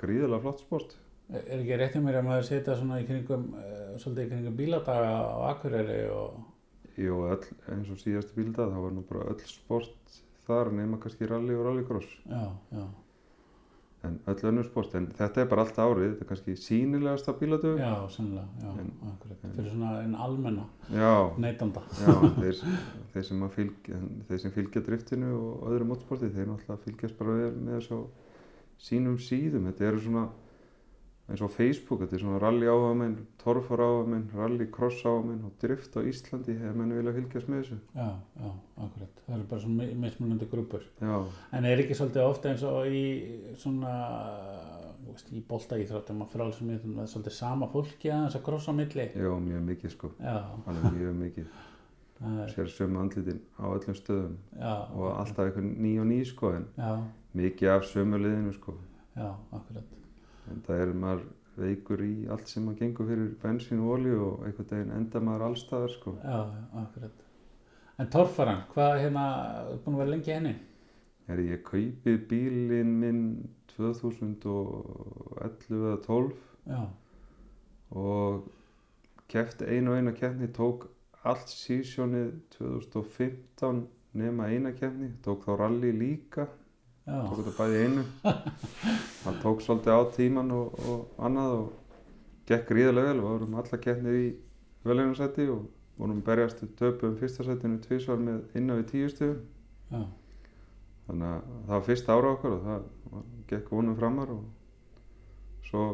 gríðilega 0.00 0.42
flott 0.46 0.62
sport. 0.64 0.96
Er 1.32 1.60
ekki 1.60 1.78
rétt 1.80 1.96
hjá 1.96 2.02
mér 2.04 2.20
að 2.20 2.26
maður 2.28 2.48
setja 2.48 2.76
svona 2.76 3.00
í 3.00 3.06
kringum, 3.08 3.46
uh, 3.56 3.92
svolítið 4.00 4.24
í 4.24 4.32
kringum 4.32 4.56
bíladaga 4.58 5.12
á 5.28 5.36
Akureyri 5.52 6.00
og, 6.12 6.40
Jú, 7.00 7.22
öll, 7.24 7.46
eins 7.72 7.88
og 7.88 8.00
síðastu 8.02 8.36
bíldað, 8.36 8.74
þá 8.74 8.82
var 8.84 8.92
nú 8.92 9.04
bara 9.08 9.30
öll 9.32 9.46
sport 9.48 10.18
þar 10.44 10.72
nema 10.76 10.98
kannski 11.00 11.28
rally 11.28 11.54
og 11.56 11.64
rallycross. 11.68 12.10
Já, 12.28 12.42
já, 12.74 12.84
en 14.02 14.18
öll 14.26 14.46
önnur 14.50 14.66
sport, 14.66 14.94
en 14.98 15.06
þetta 15.14 15.42
er 15.42 15.48
bara 15.50 15.62
allt 15.62 15.78
árið 15.78 16.08
þetta 16.08 16.24
er 16.24 16.28
kannski 16.32 16.56
sínilegasta 16.58 17.34
bíladögu 17.38 17.78
já, 17.78 17.92
sannlega, 18.10 18.48
já, 18.62 18.72
akkurat, 19.12 19.44
fyrir 19.44 19.70
svona 19.70 19.92
en 20.02 20.16
almenna 20.26 20.66
já, 20.90 21.12
neytanda. 21.44 21.84
já 22.00 22.16
þeir, 22.40 22.62
þeir, 23.14 23.26
sem 23.28 23.44
fylgja, 23.56 24.00
þeir 24.28 24.42
sem 24.42 24.54
fylgja 24.56 24.84
driftinu 24.88 25.32
og 25.38 25.68
öðru 25.70 25.88
mótsporti, 25.92 26.32
þeir 26.34 26.50
náttúrulega 26.50 26.84
fylgjast 26.88 27.18
bara 27.20 27.38
með 27.52 27.78
þessu 27.78 28.00
á 28.00 28.02
sínum 28.82 29.18
síðum, 29.22 29.68
þetta 29.70 29.90
eru 29.92 30.02
svona 30.02 30.26
eins 31.30 31.40
og 31.46 31.50
Facebook, 31.54 32.00
þetta 32.02 32.16
er 32.18 32.20
svona 32.24 32.38
rally 32.42 32.66
áhagamenn 32.68 33.14
torfar 33.40 33.80
áhagamenn, 33.80 34.24
rally 34.36 34.66
cross 34.74 34.98
áhagamenn 35.06 35.44
og 35.46 35.52
drift 35.62 35.94
á 35.96 36.00
Íslandi, 36.02 36.56
ef 36.58 36.74
menn 36.76 36.92
vilja 36.96 37.12
fylgjast 37.16 37.48
með 37.48 37.60
þessu. 37.62 37.78
Já, 37.96 38.08
já, 38.42 38.50
akkurat, 38.84 39.22
það 39.26 39.36
eru 39.38 39.46
bara 39.52 39.60
svona 39.62 39.76
mi- 39.86 39.94
mismunandi 40.02 40.48
grúpur. 40.50 40.82
já, 41.00 41.24
En 41.52 41.64
er 41.64 41.78
ekki 41.78 41.94
svolítið 41.96 42.26
ofta 42.28 42.50
eins 42.50 42.62
og 42.68 42.86
í 42.86 43.04
svona, 43.56 43.92
þú 45.02 45.12
veist, 45.14 45.32
í 45.32 45.42
boltaíþróttum 45.48 46.20
og 46.26 46.30
frálsum 46.34 46.70
íþróttum, 46.74 46.98
það 47.00 47.10
svolítið 47.14 47.36
sama 47.38 47.66
fólki 47.72 48.10
aðeins 48.12 48.36
að 48.36 48.44
krossa 48.50 48.72
á 48.72 48.74
milli. 48.74 49.08
já, 49.14 49.30
mjög 49.46 49.62
mikið 49.70 49.90
sko. 49.96 50.10
Já, 50.20 50.36
alveg 50.66 50.92
mjög 50.98 51.14
mikið. 51.22 51.46
Sér 52.54 52.68
sömu 52.70 53.00
andlitin 53.02 53.40
á 53.58 53.66
öllum 53.66 53.96
stöðum 53.98 54.36
já, 54.54 54.74
og 54.94 55.08
alltaf 55.18 55.48
eitthvað 55.48 55.64
ný 55.74 55.96
og 55.98 56.06
ný 56.06 56.20
sko 56.24 56.52
en 56.54 56.66
já, 56.78 56.92
mikið 57.34 57.68
af 57.72 57.82
sömu 57.88 58.20
liðinu 58.22 58.52
sko. 58.54 58.74
Já, 59.16 59.32
akkurat. 59.50 59.88
En 60.50 60.64
það 60.66 60.84
er 60.86 60.92
maður 61.04 61.24
veikur 61.62 62.02
í 62.06 62.12
allt 62.32 62.48
sem 62.48 62.64
maður 62.64 62.80
gengur 62.80 63.08
fyrir 63.10 63.30
bensín 63.42 63.82
og 63.84 63.94
olíu 63.98 64.18
og 64.26 64.46
einhvern 64.46 64.70
veginn 64.72 64.96
enda 64.96 65.20
maður 65.20 65.46
allstaðar 65.50 65.92
sko 65.92 66.16
Já, 66.22 66.38
akkurat. 66.82 67.24
En 68.00 68.08
torfaran, 68.10 68.62
hvað 68.72 69.00
hérna, 69.02 69.24
búin 69.84 69.96
að 69.96 70.02
vera 70.02 70.14
lengi 70.14 70.32
henni? 70.32 70.54
er 71.30 71.42
ég 71.44 71.62
kaupið 71.66 72.18
bílinn 72.30 72.96
minn 73.02 73.22
2011 73.76 75.68
eða 75.70 75.94
12 76.06 76.32
Já, 76.68 76.82
og 77.98 78.48
kefti 79.32 79.68
einu 79.68 79.92
og 79.92 80.00
eina 80.00 80.12
keppni 80.16 80.48
tók 80.54 80.88
allt 81.28 81.50
sísjónið 81.52 82.32
2015 82.56 83.84
nema 84.18 84.50
eina 84.52 84.72
keppni 84.76 85.12
tók 85.24 85.46
þá 85.46 85.52
rally 85.62 85.92
líka 85.96 86.48
tók 87.06 87.36
þetta 87.42 87.54
bæði 87.58 87.84
einu. 87.86 88.06
Það 89.22 89.38
tók 89.42 89.62
svolítið 89.62 89.98
á 89.98 90.02
tíman 90.16 90.56
og, 90.56 90.80
og 90.88 91.22
annað 91.28 91.58
og 91.58 92.00
gekk 92.50 92.66
gríðarlega 92.72 93.12
vel. 93.12 93.22
Og 93.22 93.28
vorum 93.30 93.60
alla 93.62 93.84
keppnir 93.86 94.18
í 94.18 94.26
veljónarsæti 94.86 95.46
og 95.52 95.70
vorum 95.98 96.22
berjast 96.24 96.62
við 96.62 96.72
töpum 96.78 97.18
fyrsta 97.20 97.44
sætinu 97.46 97.80
tvísvar 97.84 98.20
með 98.20 98.56
innan 98.58 98.80
við 98.80 98.88
tíu 98.92 99.10
stöðum 99.12 99.42
já, 99.92 100.00
þannig 101.08 101.28
að 101.28 101.44
það 101.50 101.74
var 101.74 101.84
fyrsta 101.88 102.16
ára 102.16 102.32
okkur 102.36 102.56
og 102.56 102.64
það 102.66 102.88
gekk 103.52 103.68
vonum 103.74 103.98
framar 103.98 104.32
og 104.32 105.68
svo 105.68 105.84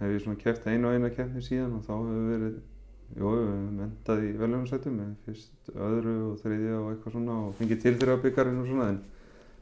hef 0.00 0.16
ég 0.16 0.24
svona 0.24 0.42
keppt 0.42 0.68
einu 0.68 0.90
og 0.90 0.98
eina 0.98 1.12
keppni 1.14 1.44
síðan 1.44 1.78
og 1.78 1.86
þá 1.86 1.94
hefur 1.94 2.28
verið 2.32 2.58
jú, 2.58 3.30
við 3.30 3.46
höfum 3.46 3.80
endað 3.86 4.24
í 4.26 4.32
veljónarsætum 4.42 4.98
með 4.98 5.14
fyrst 5.26 5.72
öðru 5.88 6.16
og 6.26 6.36
þriðja 6.42 6.76
og 6.80 6.90
eitthvað 6.92 7.16
svona 7.16 7.38
og 7.46 7.56
fengið 7.60 7.82
til 7.84 7.96
þeirra 7.96 8.20
byggarinn 8.24 8.60
og 8.60 8.70
svona 8.70 8.90
en 8.94 9.00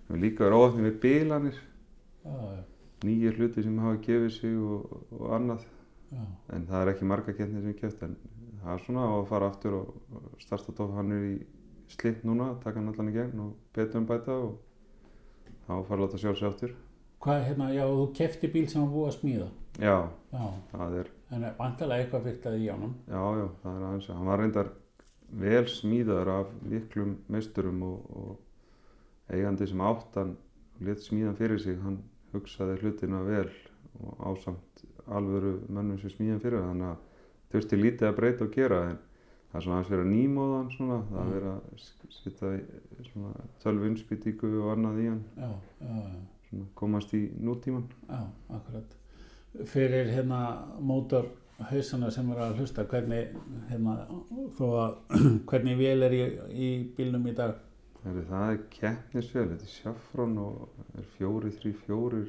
við 0.09 0.15
höfum 0.15 0.23
líka 0.25 0.45
verið 0.45 0.63
óöfnið 0.63 0.87
við 0.89 0.99
bílanir 1.03 1.59
já, 2.25 2.65
nýja 3.05 3.33
hluti 3.37 3.63
sem 3.63 3.79
hafa 3.79 4.01
gefið 4.07 4.31
sig 4.35 4.57
og, 4.59 4.97
og 5.13 5.35
annað. 5.37 5.67
Já, 6.09 6.23
en 6.57 6.67
það 6.67 6.81
er 6.83 6.91
ekki 6.95 7.05
marga 7.11 7.35
keppnir 7.37 7.63
sem 7.67 7.75
keft 7.77 8.03
en 8.07 8.17
það 8.63 8.73
er 8.75 8.85
svona 8.87 9.03
að 9.13 9.27
fara 9.29 9.51
aftur 9.53 9.77
og 9.83 10.33
starta 10.41 10.73
tóf 10.73 10.95
hann 10.97 11.13
er 11.13 11.27
í 11.29 11.37
slitt 11.93 12.25
núna 12.25 12.55
taka 12.65 12.81
hann 12.81 12.89
allan 12.93 13.11
í 13.13 13.15
gegn 13.15 13.43
og 13.45 13.53
betur 13.77 14.01
um 14.01 14.07
bæta 14.09 14.33
og 14.33 14.57
þá 15.69 15.73
fara 15.85 15.99
að 15.99 16.03
láta 16.07 16.19
sjá 16.23 16.33
sig 16.35 16.49
aftur. 16.49 16.73
Hvað, 17.21 17.45
hérna, 17.49 17.69
já, 17.75 17.85
þú 17.91 18.09
kefti 18.17 18.49
bíl 18.55 18.67
sem 18.71 18.81
var 18.85 18.91
búið 18.95 19.09
að 19.11 19.17
smíða. 19.19 19.49
já, 19.79 19.97
Já, 20.33 20.45
það 20.73 20.97
er, 21.03 21.09
en 21.35 21.45
er 21.49 21.55
vantilega 21.59 22.03
eitthvað 22.05 22.27
fyrtaði 22.29 22.59
í 22.65 22.69
ánum. 22.73 22.93
já, 23.09 23.23
já, 23.39 23.47
það 23.63 23.77
er 23.79 23.87
aðeins 23.89 24.09
hann 24.13 24.27
var 24.29 24.39
reyndar 24.43 24.69
vel 25.45 25.65
smíðaður 25.69 26.31
af 26.35 26.53
miklum 26.63 27.17
meisturum 27.29 27.83
og, 27.83 27.99
og 28.17 28.37
eigandi 29.33 29.67
sem 29.71 29.81
áttan 29.81 30.37
lit 30.81 31.03
smíðan 31.03 31.37
fyrir 31.39 31.59
sig, 31.61 31.79
hann 31.83 31.99
hugsaði 32.33 32.79
hlutina 32.83 33.23
vel 33.27 33.49
og 33.99 34.21
ásamt 34.31 34.85
alvöru 35.09 35.57
mönnum 35.69 35.99
sem 36.01 36.11
smíðan 36.13 36.41
fyrir 36.43 36.63
þannig 36.63 36.91
að 36.93 37.05
þurfti 37.53 37.79
lítið 37.81 38.09
að 38.11 38.17
breyta 38.21 38.45
og 38.45 38.53
gera 38.55 38.81
en 38.91 38.99
það 39.49 39.59
er 39.59 39.65
svona 39.65 39.77
aðeins 39.79 39.93
verið 39.95 40.11
nýmóðan 40.13 40.71
svona, 40.77 40.99
það 41.09 41.21
er 41.23 41.33
verið 41.35 41.51
að 41.55 41.81
s- 41.81 42.19
setja 42.19 42.51
í 42.59 43.07
svona 43.09 43.33
tölvunspýtingu 43.65 44.51
og 44.63 44.73
annað 44.75 45.01
í 45.03 45.07
hann 45.09 45.23
Já, 45.37 45.51
já, 45.81 45.97
já. 45.97 46.21
svona 46.51 46.67
komast 46.75 47.15
í 47.17 47.23
nútíman 47.41 47.87
Já, 48.09 48.21
akkurat. 48.59 48.97
Fyrir 49.73 50.11
hérna 50.13 50.41
mótor 50.81 51.31
hausana 51.71 52.11
sem 52.15 52.29
eru 52.31 52.45
að 52.45 52.61
hlusta, 52.61 52.85
hvernig, 52.87 53.33
hérna, 53.71 53.95
þó 54.59 54.67
að, 54.85 54.93
hvernig 55.51 55.79
vél 55.81 56.05
er 56.07 56.15
í, 56.15 56.23
í 56.53 56.69
bílnum 56.97 57.25
í 57.27 57.35
dag? 57.35 57.57
Heri, 58.09 58.25
það 58.29 58.51
er 58.51 58.61
keppnisvel, 58.73 59.49
þetta 59.53 59.67
er 59.67 59.73
sjafrán 59.75 60.39
og 60.41 60.85
er 60.97 61.09
fjóri, 61.19 61.51
þrý, 61.53 61.73
fjórir 61.85 62.29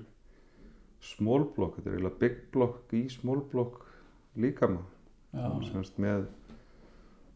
smólblokk, 0.99 1.77
þetta 1.77 1.89
er 1.89 1.95
eiginlega 1.95 2.19
big 2.19 2.39
block 2.51 2.95
í 2.97 3.05
smólblokk 3.13 3.85
líkama. 4.39 4.81
Já, 5.31 5.45
hún 5.45 5.63
semst 5.69 5.99
með 6.01 6.25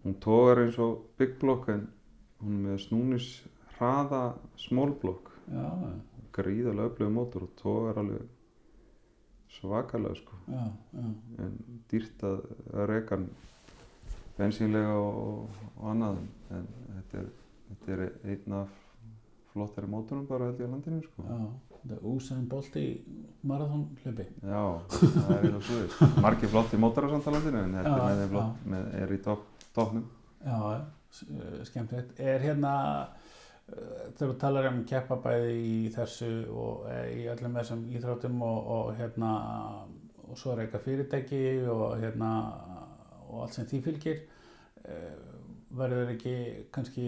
hún 0.04 0.18
tógar 0.20 0.64
eins 0.64 0.80
og 0.82 1.06
big 1.20 1.38
block 1.40 1.70
en 1.72 1.86
hún 2.42 2.64
með 2.66 2.82
snúnis 2.88 3.28
hraða 3.78 4.24
smólblokk 4.60 5.30
já, 5.48 5.68
gríðarlega 6.36 6.90
öflögu 6.92 7.14
mótor 7.14 7.46
og 7.48 7.54
tógar 7.62 8.02
alveg 8.02 8.28
svakalega 9.54 10.18
sko. 10.20 10.42
Já, 10.50 10.66
já, 10.98 11.08
en 11.46 11.56
dýrt 11.92 12.28
að 12.28 12.44
hann 13.14 13.30
bensínlega 14.36 14.98
og, 14.98 15.48
og 15.78 15.88
annað 15.94 16.20
en 16.58 16.68
þetta 16.98 17.22
er, 17.22 17.32
þetta 17.74 17.94
er 17.98 18.34
einn 18.34 18.58
af 18.62 18.80
flottari 19.53 19.89
mótorum 19.89 20.25
bara 20.30 20.50
held 20.50 20.62
ég 20.62 20.70
á 20.70 20.74
landinu 20.74 21.03
sko 21.06 21.27
já. 21.27 21.46
Þetta 21.84 21.96
er 21.98 22.03
úsæðin 22.08 22.44
bolti 22.48 22.82
í 22.88 22.92
marathón 23.44 23.82
hlaupi. 24.00 24.25
Já, 24.39 24.62
það 24.94 25.32
er 25.36 25.48
eitthvað 25.50 25.65
þess. 25.68 26.20
Margir 26.24 26.51
flotti 26.53 26.77
mótorar 26.80 27.12
samt 27.12 27.27
á 27.27 27.32
landinu 27.36 27.60
en 27.60 27.75
þetta 27.75 27.96
er 27.98 28.06
með 28.06 28.22
já. 28.22 28.30
flott, 28.32 28.62
með, 28.72 28.86
er 29.01 29.12
í 29.12 29.18
toppnum. 29.25 30.06
Já, 30.46 30.60
eh, 30.77 31.58
skemmtilegt. 31.68 32.13
Er 32.24 32.46
hérna, 32.46 32.72
eh, 33.68 34.06
þegar 34.15 34.32
þú 34.32 34.38
talar 34.46 34.70
um 34.70 34.80
keppabæði 34.94 35.58
í 35.60 35.75
þessu 35.98 36.32
og 36.56 36.88
eh, 36.94 37.03
í 37.20 37.27
öllum 37.36 37.60
þessum 37.60 37.84
íþróttum 37.92 38.39
og, 38.48 38.72
og 38.77 38.96
hérna, 39.01 39.34
og 40.24 40.39
svo 40.39 40.56
er 40.56 40.63
eitthvað 40.63 40.88
fyrirtæki 40.88 41.44
og 41.68 42.00
hérna, 42.00 42.32
og 43.27 43.44
allt 43.44 43.60
sem 43.60 43.68
því 43.68 43.84
fylgir, 43.89 44.24
verður 45.74 46.10
ekki 46.15 46.34
kannski 46.72 47.06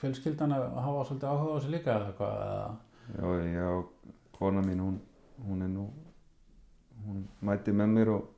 fjölskyldan 0.00 0.54
að 0.56 0.64
hafa 0.84 1.04
svolítið 1.08 1.28
áhuga 1.32 1.52
á 1.52 1.56
þessu 1.56 1.72
líka 1.74 1.94
eða 1.96 2.14
hvað? 2.18 2.40
eða? 2.46 3.36
Já, 3.52 3.66
og 3.72 3.84
kona 4.38 4.62
mín, 4.64 4.80
hún, 4.84 4.96
hún 5.46 5.62
er 5.64 5.70
nú, 5.72 5.86
hún 7.06 7.22
mæti 7.40 7.72
með 7.76 7.94
mér 7.96 8.14
og 8.16 8.32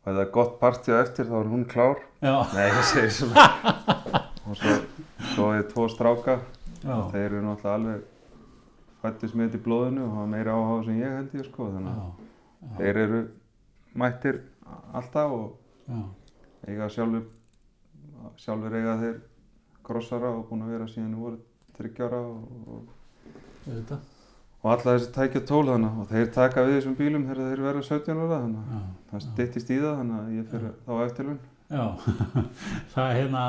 og 0.00 0.08
ef 0.08 0.14
það 0.16 0.22
er 0.22 0.30
gott 0.32 0.54
partí 0.60 0.92
á 0.96 1.02
eftir 1.02 1.28
þá 1.28 1.34
er 1.42 1.48
hún 1.50 1.64
klár. 1.68 1.98
Já, 2.24 2.32
Nei, 2.54 2.68
ég 2.70 2.86
segi 2.88 3.10
svona. 3.18 3.42
og 4.48 4.56
svo, 4.56 4.76
svo 5.34 5.48
er 5.52 5.66
tvo 5.68 5.84
stráka, 5.92 6.38
já, 6.80 6.94
þeir 7.12 7.26
eru 7.26 7.42
náttúrulega 7.44 7.74
alveg 7.76 8.06
fættist 9.02 9.36
með 9.36 9.50
þetta 9.50 9.60
í 9.60 9.64
blóðinu 9.66 10.06
og 10.06 10.14
hafa 10.16 10.30
meira 10.32 10.54
áhuga 10.56 10.86
sem 10.86 11.00
ég 11.00 11.18
held 11.18 11.36
ég 11.36 11.46
sko, 11.50 11.68
þannig 11.74 11.92
að 11.92 12.00
já, 12.00 12.30
já, 12.62 12.72
þeir 12.80 13.00
eru 13.04 13.20
mættir 14.00 14.40
alltaf 14.96 15.36
og 15.36 15.46
já, 15.90 16.00
eiga 16.70 16.88
sjálfur 16.96 17.28
sjálfur 18.40 18.76
eiga 18.80 18.96
þeir 19.04 19.20
krossara 19.90 20.32
og 20.38 20.46
búin 20.48 20.64
að 20.64 20.74
vera 20.76 20.88
síðan 20.88 21.12
þeir 21.12 21.26
voru 21.26 21.42
þryggjára 21.80 22.22
og, 22.30 22.40
og, 22.70 24.00
og 24.62 24.72
alla 24.74 24.96
þessi 24.96 25.14
tækja 25.16 25.46
tól 25.52 25.64
þannig 25.68 26.02
og 26.02 26.10
þeir 26.10 26.34
taka 26.34 26.66
við 26.66 26.76
þessum 26.78 26.98
bílum 26.98 27.28
þegar 27.28 27.52
þeir 27.52 27.64
verða 27.68 27.86
17 27.92 28.24
ára 28.24 28.42
þannig 28.42 28.74
að 28.80 28.90
það 29.12 29.24
styttist 29.28 29.72
í 29.72 29.80
það 29.80 29.96
þannig 30.02 30.20
að 30.20 30.36
ég 30.38 30.52
fyrir 30.54 30.76
þá 30.86 30.92
eftirlun 31.06 31.40
Já, 31.70 31.84
það 32.92 33.04
er 33.04 33.16
hérna 33.20 33.42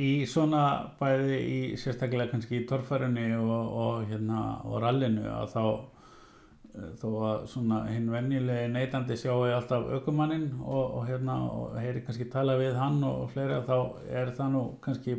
í 0.00 0.12
svona 0.28 0.60
bæði 0.96 1.40
í 1.44 1.58
sérstaklega 1.76 2.30
kannski 2.30 2.62
í 2.62 2.68
torfærunni 2.70 3.26
og, 3.36 3.50
og 3.84 4.06
hérna 4.08 4.44
og 4.64 4.78
rallinu 4.80 5.26
að 5.28 5.52
þá 5.52 5.60
eh, 5.66 6.86
þó 7.02 7.08
að 7.28 7.44
svona 7.52 7.82
hinn 7.90 8.08
venjulegi 8.14 8.70
neytandi 8.72 9.18
sjáu 9.20 9.44
alltaf 9.50 9.84
aukumannin 9.92 10.46
og, 10.62 10.96
og 11.02 11.04
hérna 11.10 11.36
og 11.50 11.76
heyri 11.82 12.00
kannski 12.06 12.30
tala 12.32 12.56
við 12.56 12.80
hann 12.80 12.96
og, 13.04 13.26
og 13.26 13.34
fleira 13.36 13.60
þá 13.68 13.76
er 14.08 14.32
það 14.40 14.56
nú 14.56 14.64
kannski 14.88 15.18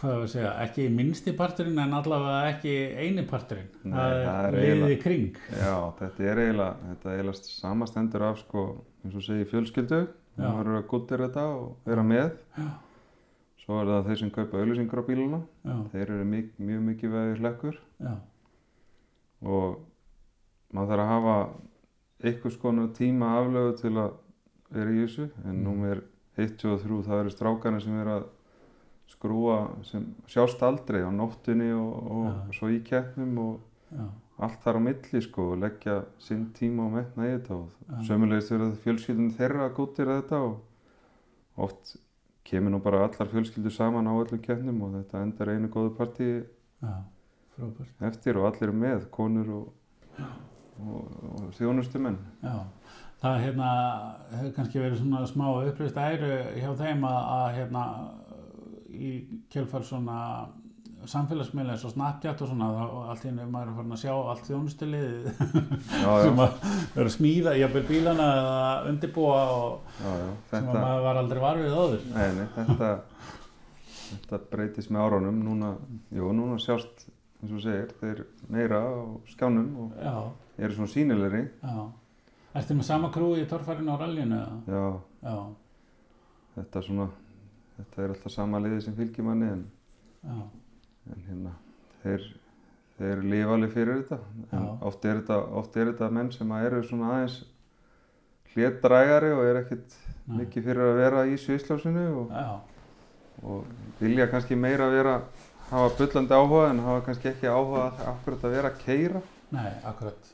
hvað 0.00 0.14
við 0.22 0.30
segja, 0.32 0.50
ekki 0.64 0.86
minnsti 0.94 1.32
parturinn 1.36 1.78
en 1.82 1.92
allavega 1.98 2.50
ekki 2.54 2.74
eini 3.04 3.24
parturinn. 3.28 3.68
Nei, 3.84 3.96
það 3.96 4.22
það 4.26 4.46
er 4.46 4.54
er 4.54 4.60
liðið 4.64 4.94
í 4.94 5.00
kring. 5.02 5.40
Já, 5.60 5.74
þetta 6.00 6.24
er 6.32 6.40
eiginlega, 6.44 6.76
þetta 6.90 7.10
er 7.12 7.18
eiginlega 7.20 7.50
samastendur 7.54 8.24
af 8.30 8.38
sko, 8.40 8.64
eins 9.04 9.18
og 9.20 9.26
segi 9.26 9.48
fjölskyldu, 9.50 10.00
það 10.38 10.56
verður 10.60 10.78
að 10.80 10.86
guttir 10.94 11.24
þetta 11.26 11.44
og 11.58 11.66
vera 11.90 12.06
með. 12.06 12.30
Já. 12.56 12.68
Svo 13.60 13.76
er 13.82 13.90
það 13.92 14.06
þeir 14.08 14.18
sem 14.22 14.30
kaupa 14.34 14.58
auðlýsingur 14.62 15.02
á 15.04 15.08
bíluna, 15.10 15.40
Já, 15.68 15.76
þeir 15.92 16.06
eru 16.16 16.24
mjög, 16.32 16.46
mjög 16.70 16.80
mikið 16.88 17.12
vegið 17.18 17.42
hlekkur. 17.44 17.76
Já, 18.00 18.14
og 19.44 19.78
maður 20.74 20.90
þarf 20.94 21.04
að 21.04 21.12
hafa 21.14 21.36
einhvers 22.30 22.56
konar 22.60 22.90
tíma 22.96 23.28
aflögu 23.40 23.76
til 23.80 23.92
að 24.00 24.10
vera 24.74 24.90
í 24.96 25.04
þessu, 25.04 25.28
en 25.44 25.54
Mm. 25.56 25.64
númer 25.66 26.02
1, 26.36 26.56
2 26.58 26.72
og 26.74 26.80
3 26.82 27.02
það 27.06 27.20
eru 27.20 27.30
strákarnir 27.34 27.82
sem 27.82 28.00
eru 28.00 28.10
að 28.18 28.24
skrúa 29.10 29.58
sem 29.86 30.06
sjást 30.30 30.62
aldrei 30.62 31.02
á 31.02 31.10
nóttunni 31.12 31.70
og, 31.74 31.94
og 32.16 32.26
Já. 32.30 32.58
svo 32.58 32.70
í 32.72 32.80
keppnum 32.86 33.38
og 33.44 33.54
já, 33.90 34.06
allt 34.46 34.62
þar 34.64 34.78
á 34.78 34.86
milli 34.88 35.22
sko 35.24 35.50
og 35.54 35.62
leggja 35.64 35.96
sinn 36.22 36.46
tíma 36.56 36.86
og 36.86 36.94
metna 36.98 37.26
í 37.28 37.34
þetta 37.34 37.58
og 37.58 38.04
sömulegist 38.06 38.54
verður 38.54 38.78
fjölskyldun 38.84 39.34
þeirra 39.36 39.66
að 39.66 39.74
gúttir 39.80 40.12
þetta 40.14 40.44
og 40.46 41.66
oft 41.66 41.96
kemur 42.50 42.72
nú 42.74 42.80
bara 42.82 43.04
allar 43.06 43.28
fjölskyldur 43.30 43.74
saman 43.74 44.08
á 44.10 44.14
öllum 44.14 44.40
keppnum 44.42 44.82
og 44.86 44.94
þetta 44.96 45.24
endar 45.26 45.52
einu 45.52 45.68
góðu 45.70 46.08
já, 46.80 46.94
frábært. 47.54 47.94
eftir 48.08 48.38
og 48.40 48.48
allir 48.48 48.68
eru 48.68 48.76
með, 48.76 49.06
konur 49.10 49.50
og, 49.58 49.68
og, 50.80 51.12
og 51.30 51.52
þjónustumenn. 51.58 52.18
Já, 52.42 52.56
það 53.22 53.38
hérna, 53.44 53.68
hefur 54.32 54.54
kannski 54.56 54.82
verið 54.82 55.02
svona 55.02 55.26
smá 55.28 55.46
upplýst 55.68 56.00
æru 56.00 56.32
hjá 56.56 56.72
þeim 56.80 57.04
að, 57.04 57.20
að 57.36 57.48
hérna, 57.58 57.84
í 58.90 59.12
kjölfar 59.52 59.84
svona 59.86 60.18
samfélagsmiðlega 61.08 61.76
eins 61.76 61.84
og 61.88 61.92
Snapchat 61.94 62.42
og 62.44 62.50
svona 62.50 62.66
þá 62.74 62.80
allt 63.12 63.22
í 63.24 63.28
henni 63.30 63.44
maður 63.48 63.70
er 63.70 63.76
farin 63.78 63.94
að 63.96 64.00
sjá 64.02 64.12
allt 64.14 64.50
já, 66.02 66.10
sem 66.26 66.42
að 66.44 66.66
vera 66.96 67.06
að 67.06 67.14
smíða, 67.14 67.54
jafnvel 67.56 67.84
bílana 67.88 68.26
eða 68.40 68.58
undirbúa 68.90 69.38
og 69.54 69.94
já, 69.96 70.10
já, 70.10 70.26
sem 70.50 70.58
að 70.58 70.68
þetta, 70.68 70.82
maður 70.82 71.06
var 71.06 71.20
aldrei 71.22 71.40
varfið 71.46 71.78
áður. 71.78 72.04
nei, 72.36 72.48
þetta, 72.58 72.90
þetta 74.10 74.42
breytist 74.52 74.92
með 74.92 75.06
árunum, 75.06 75.40
núna, 75.46 75.72
jú, 76.18 76.34
núna 76.36 76.60
sjást, 76.60 77.06
eins 77.40 77.56
og 77.56 77.64
segir, 77.64 77.96
þeir 78.02 78.22
meira 78.52 78.82
á 78.84 78.92
skjánum 79.32 79.72
og 79.86 79.96
Já, 80.04 80.14
eru 80.60 80.76
svona 80.76 80.92
sínilegri, 80.92 81.46
já. 81.64 81.80
Ertu 82.60 82.74
með 82.76 82.88
sama 82.90 83.08
krúi 83.14 83.44
í 83.44 83.48
torfærinu 83.48 83.94
á 83.94 83.96
rallinu? 84.02 84.42
Já, 84.68 85.34
þetta 86.58 86.84
svona, 86.84 87.08
þetta 87.80 88.02
er 88.04 88.14
alltaf 88.14 88.32
sama 88.34 88.60
liði 88.62 88.82
sem 88.84 88.96
fylgir 88.98 89.26
manni 89.26 89.48
en, 89.54 89.64
já, 90.24 90.36
en 91.14 91.24
hérna, 91.28 91.52
þeir, 92.04 92.26
þeir 92.98 93.22
lifa 93.32 93.54
alveg 93.56 93.74
fyrir 93.74 94.00
þetta, 94.02 94.18
Já. 94.52 94.62
oft 94.90 95.04
er 95.04 95.20
þetta, 95.20 95.38
oft 95.62 95.76
er 95.80 95.92
þetta 95.92 96.10
menn 96.18 96.32
sem 96.34 96.52
að 96.56 96.66
eru 96.70 96.82
svona 96.88 97.12
aðeins 97.16 97.38
hlétdrægari 98.54 99.30
og 99.36 99.44
er 99.46 99.60
Nei. 100.30 100.42
mikið 100.42 100.66
fyrir 100.68 100.82
að 100.86 100.98
vera 101.00 101.22
í 101.26 101.36
sviðslásinu 101.40 102.02
og, 102.20 102.34
já, 102.34 102.50
og 103.42 103.70
vilja 104.00 104.26
kannski 104.30 104.58
meira 104.58 104.90
vera, 104.92 105.14
hafa 105.70 105.94
bullandi 105.98 106.36
áhuga 106.36 106.66
en 106.70 106.82
hafa 106.84 107.04
kannski 107.06 107.30
ekki 107.32 107.48
áhuga 107.50 107.86
að 107.88 108.04
akkurat 108.12 108.44
að 108.46 108.54
vera 108.58 108.70
að 108.70 108.84
keira. 108.84 109.22
nei, 109.50 109.72
akkurat. 109.84 110.28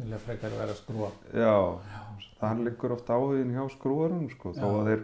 Vilja 0.00 0.18
frekar 0.24 0.52
vera 0.56 0.72
að 0.72 0.78
skrúa. 0.80 1.08
Já, 1.36 1.54
þar 2.40 2.60
liggur 2.64 2.94
oft 2.96 3.08
áhugin 3.12 3.52
hjá 3.52 3.64
skrúarum 3.72 4.28
sko, 4.32 4.52
þó 4.56 4.64
Já. 4.64 4.76
að 4.80 4.90
þeir 4.90 5.02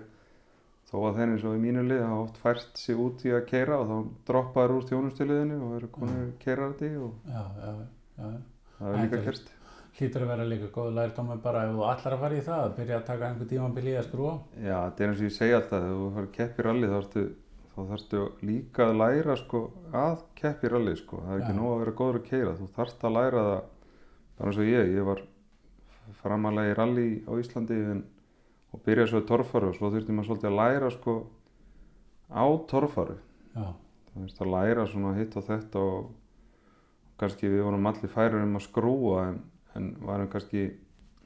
þó 0.97 1.03
að 1.11 1.19
þeir 1.21 1.33
eins 1.35 1.45
og 1.51 1.57
í 1.57 1.63
mínu 1.63 1.85
lið 1.87 2.03
hafa 2.07 2.23
oft 2.25 2.41
fært 2.43 2.81
sig 2.81 2.97
út 3.07 3.25
í 3.29 3.35
að 3.37 3.45
keira 3.51 3.79
og 3.83 3.91
þá 3.91 3.97
droppa 4.31 4.65
þeir 4.67 4.75
úr 4.79 4.89
þjónustiliðinu 4.91 5.59
og 5.67 5.75
eru 5.81 5.91
konur 5.99 6.33
keirarði 6.43 6.91
og 7.05 7.13
Já, 7.29 7.43
já, 7.61 7.75
já. 8.17 8.33
það 8.79 8.91
er 8.95 9.03
líka 9.05 9.21
er- 9.21 9.25
kerst. 9.31 9.53
Hlýtur 9.97 10.27
að 10.27 10.29
vera 10.29 10.45
líka 10.45 10.67
góð 10.75 10.91
lærdómi 10.93 11.37
bara 11.41 11.63
ef 11.65 11.71
þú 11.73 11.85
allar 11.89 12.15
að 12.17 12.21
fara 12.21 12.37
í 12.37 12.41
það, 12.45 12.65
að 12.67 12.75
byrja 12.77 12.97
að 12.99 13.05
taka 13.07 13.29
einhver 13.31 13.49
tímabil 13.49 13.87
í 13.89 13.95
að 13.97 14.09
skrúa. 14.11 14.33
Já, 14.61 14.77
þetta 14.91 15.05
er 15.05 15.09
eins 15.13 15.21
og 15.23 15.25
ég 15.29 15.37
segi 15.37 15.55
alltaf, 15.57 15.85
þegar 15.87 16.01
þú 16.03 16.09
farið 16.17 16.33
keppi 16.37 16.67
rally 16.67 16.91
þá 17.77 17.81
þarftu 17.91 18.21
líka 18.49 18.85
að 18.89 18.95
læra 19.01 19.35
sko 19.37 19.61
að 19.93 20.21
keppi 20.41 20.69
rally 20.73 20.95
sko, 20.97 21.19
það 21.25 21.33
er 21.35 21.43
ekki 21.43 21.57
nóg 21.57 21.73
að 21.73 21.81
vera 21.83 21.95
góður 21.99 22.19
að 22.21 22.29
keira, 22.31 22.53
þú 22.57 22.69
þarft 22.77 23.03
að 23.05 23.17
læra 23.17 23.43
það 23.47 23.59
bara 24.37 24.49
eins 24.53 24.61
og 24.63 24.69
ég, 24.71 24.93
ég 24.97 25.05
var 25.09 25.21
framalega 26.21 26.71
í 26.73 26.77
rally 26.79 27.09
á 27.29 27.33
Íslandi 27.41 27.79
en, 27.93 28.01
og 28.77 28.85
byrjaði 28.85 29.13
svo 29.13 29.23
í 29.23 29.27
torfaru 29.31 29.73
og 29.73 29.79
svo 29.79 29.91
þurfti 29.95 30.15
maður 30.15 30.31
svolítið 30.31 30.51
að 30.51 30.59
læra 30.61 30.93
sko 30.93 31.17
á 32.29 32.47
torfaru, 32.71 33.19
það 33.57 33.75
þurfti 34.15 34.45
að 34.45 34.55
læra 34.55 34.87
svona 34.93 35.17
hitt 35.17 35.37
og 35.37 35.47
þetta 35.49 35.85
og 35.89 36.09
kannski 37.21 37.49
við 37.49 37.65
vorum 37.65 37.89
allir 37.89 38.13
færir 38.13 38.43
um 38.45 38.59
að 38.59 38.67
skrúa 38.67 39.29
en, 39.31 39.39
en 39.79 39.93
varum 40.05 40.31
kannski 40.33 40.69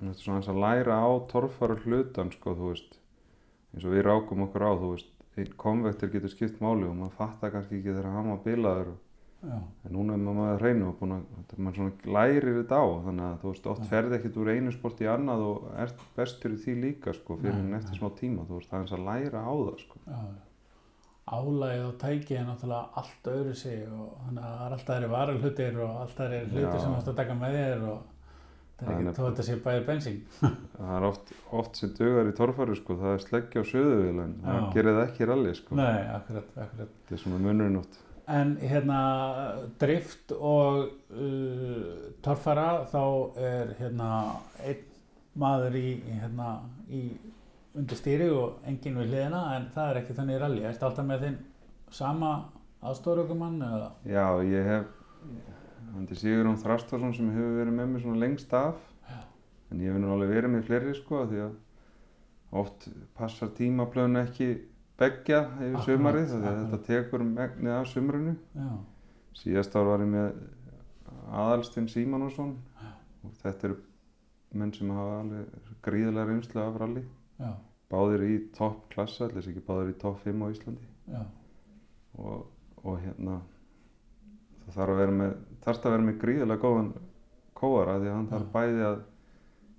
svona 0.01 0.39
eins 0.39 0.51
að 0.51 0.63
læra 0.63 1.01
á 1.03 1.11
torfaru 1.31 1.77
hlutan 1.85 2.31
sko, 2.33 2.55
þú 2.57 2.71
veist. 2.73 2.99
Eins 3.75 3.87
og 3.87 3.95
við 3.95 4.07
rákum 4.07 4.47
okkur 4.47 4.65
á, 4.67 4.73
þú 4.79 4.95
veist 4.95 5.11
einn 5.39 5.55
konvektur 5.61 6.11
getur 6.13 6.33
skipt 6.33 6.63
máli 6.63 6.89
og 6.89 6.97
maður 6.99 7.17
fattar 7.19 7.53
kannski 7.55 7.79
ekki 7.79 7.93
þegar 7.93 8.11
hann 8.15 8.31
var 8.33 8.41
bilaður 8.45 8.91
já, 8.91 8.97
en 9.41 9.95
núna 9.95 10.17
er 10.17 10.21
maður 10.21 10.51
að 10.53 10.63
reyna 10.67 10.91
og 10.91 10.99
maður 11.57 12.11
lærir 12.13 12.47
þetta 12.59 12.77
á 12.77 12.87
þannig 13.07 13.25
að 13.25 13.39
þú 13.41 13.53
veist, 13.55 13.71
oft 13.73 13.87
ferði 13.89 14.19
ekkert 14.19 14.37
úr 14.43 14.51
einu 14.53 14.75
sport 14.75 15.01
í 15.01 15.09
annað 15.09 15.45
og 15.47 15.65
ert 15.81 16.05
bestur 16.19 16.57
í 16.57 16.61
því 16.61 16.77
líka 16.83 17.15
sko, 17.17 17.39
fyrir 17.41 17.57
Nei, 17.57 17.71
en 17.71 17.79
eftir 17.79 17.97
smá 17.97 18.11
tíma. 18.19 18.45
Þú 18.49 18.59
veist, 18.59 18.69
það 18.69 18.77
er 18.79 18.85
eins 18.85 18.95
að 18.99 19.07
læra 19.09 19.45
á 19.49 19.53
það 19.55 19.83
sko. 19.87 20.03
Álægið 21.31 21.87
og 21.87 21.97
tækið 22.03 22.37
er 22.37 22.47
náttúrulega 22.49 23.01
allt 23.01 23.29
öðru 23.33 23.57
sig 23.57 23.83
og 23.87 24.07
þannig 24.27 24.45
að 24.45 24.55
það 24.59 24.67
er 24.67 24.77
alltaf 24.77 24.93
þeirri 24.93 25.11
varalhutir 25.15 25.81
og 25.87 25.99
alltaf 26.05 26.21
þeirri 26.21 26.41
hlutir 26.51 26.81
sem 26.83 26.91
þú 26.91 27.01
ætti 27.01 27.13
að 27.13 27.21
taka 27.23 27.39
með 27.41 27.57
þér 27.61 27.85
og 27.87 28.01
það 28.81 28.91
er 28.91 29.01
ekki 29.01 29.15
þó 29.17 29.25
að 29.29 29.43
sé 29.47 29.59
bæði 29.65 29.87
bensín. 29.87 30.21
það 30.77 30.93
er 30.99 31.09
oft, 31.09 31.35
oft 31.63 31.81
sem 31.81 31.95
dugar 31.97 32.29
í 32.29 32.37
torfæru 32.37 32.77
sko, 32.81 32.99
það 33.01 33.17
er 33.17 33.27
sleggja 33.29 33.65
á 33.65 33.71
söðuvíl 33.71 34.23
en 34.27 34.37
það 34.45 34.69
gerir 34.75 34.99
það 34.99 35.03
ekki 35.07 35.25
í 35.25 35.31
rally 35.31 35.57
sko. 35.61 35.81
Nei, 35.81 35.99
akkurat, 36.19 36.55
akkurat. 36.67 37.03
Þetta 38.31 38.39
er 38.39 38.41
En 38.41 38.57
hérna 38.63 39.01
drift 39.79 40.33
og 40.33 40.91
uh, 41.11 42.15
torfara 42.23 42.87
þá 42.87 43.03
er 43.37 43.75
hérna 43.81 44.11
einn 44.63 44.87
maður 45.35 45.77
í, 45.79 46.03
hérna, 46.07 46.61
í 46.91 47.17
undir 47.75 47.97
stýri 47.99 48.31
og 48.31 48.61
enginn 48.67 48.99
við 48.99 49.13
hliðina 49.13 49.57
en 49.57 49.69
það 49.75 49.91
er 49.91 50.01
ekki 50.01 50.15
þannig 50.15 50.37
í 50.37 50.41
rally. 50.43 50.63
Ertu 50.63 50.87
alltaf 50.87 51.07
með 51.07 51.21
þinn 51.27 51.39
sama 51.91 52.31
aðstóraukumann 52.81 53.63
eða? 53.63 53.91
Já, 54.07 54.27
ég 54.47 54.67
hef 54.67 54.87
Andi 55.97 56.15
Sigurðun 56.15 56.61
Þrastarsson 56.63 57.15
sem 57.17 57.31
hefur 57.35 57.59
verið 57.59 57.75
með 57.75 57.89
mér 57.91 58.05
svona 58.05 58.23
lengst 58.23 58.53
af 58.55 58.79
Já. 59.09 59.19
en 59.71 59.81
ég 59.83 59.91
hef 59.91 59.99
nú 59.99 60.13
alveg 60.15 60.31
verið 60.37 60.55
með 60.55 60.67
fleiri 60.69 60.95
sko 60.95 61.25
því 61.27 61.43
að 61.49 61.57
oft 62.63 62.89
passar 63.19 63.51
tímaplöðun 63.59 64.23
ekki 64.23 64.70
beggja 65.01 65.41
yfir 65.65 65.79
akkurat. 66.37 66.59
þetta 66.61 66.81
tekur 66.87 67.25
megnið 67.27 67.75
af 67.79 67.89
sumrunu 67.91 68.35
Já, 68.57 68.69
síðast 69.41 69.77
ár 69.81 69.89
var 69.89 70.05
ég 70.05 70.11
með 70.13 70.41
Aðalstein 71.31 71.89
Símanusson 71.91 72.57
og 73.25 73.35
þetta 73.43 73.69
eru 73.71 73.79
menn 74.61 74.73
sem 74.75 74.91
hafa 74.91 75.19
alveg 75.23 75.75
gríðlega 75.85 76.27
reynslu 76.27 76.61
af 76.63 76.79
rally. 76.81 77.05
Já, 77.41 77.53
báðir 77.93 78.25
í 78.27 78.39
topp 78.57 78.89
klassa, 78.93 79.29
allir 79.29 79.47
ekki 79.53 79.63
báðir 79.67 79.93
í 79.93 79.99
topp 80.01 80.25
5 80.25 80.43
á 80.43 80.47
Íslandi. 80.51 80.89
Og, 82.21 82.47
og 82.83 82.99
hérna 83.05 83.39
það 84.65 84.75
þarf 84.75 84.93
að 84.95 85.01
vera 85.01 85.15
með 85.21 85.37
þarf 85.65 85.87
að 85.87 85.95
vera 85.95 86.07
með 86.09 86.19
gríðilega 86.25 86.63
góðan 86.65 86.91
kóara 87.61 87.95
því 88.01 88.11
að 88.11 88.17
hann 88.17 88.29
þarf 88.33 88.49
Já. 88.49 88.53
bæði 88.57 88.85
að 88.89 88.99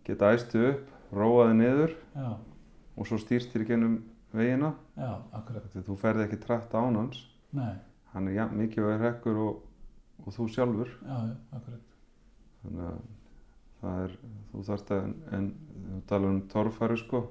geta 0.07 0.31
æstu 0.35 0.63
upp, 0.71 0.87
róaði 1.11 1.57
niður 1.59 1.93
já, 2.15 2.29
og 2.95 3.07
svo 3.09 3.19
stýrstir 3.21 3.65
í 3.65 3.67
gennum 3.69 3.97
vegina. 4.35 4.73
Já, 4.97 5.11
akkurat. 5.37 5.73
þú 5.87 5.97
ferði 6.01 6.27
ekki 6.27 6.39
trætt 6.43 6.75
án 6.77 6.99
hans. 6.99 7.23
Nei, 7.55 7.73
hann 8.13 8.29
er 8.29 8.37
jafn 8.39 8.61
mikið 8.61 8.87
verið 8.87 9.05
hekkur 9.07 9.41
og, 9.45 9.63
og 10.25 10.35
þú 10.37 10.47
sjálfur. 10.55 10.93
Já, 11.01 11.17
já, 11.31 11.35
akkurat. 11.57 11.87
þannig 12.61 12.87
að 12.87 13.01
það 13.81 14.03
er, 14.05 14.17
þú 14.51 14.65
þarft 14.69 14.91
að 14.95 15.05
en, 15.37 15.51
þú 15.87 16.01
talar 16.11 16.35
um 16.35 16.41
torfæru 16.51 16.99
sko. 17.01 17.23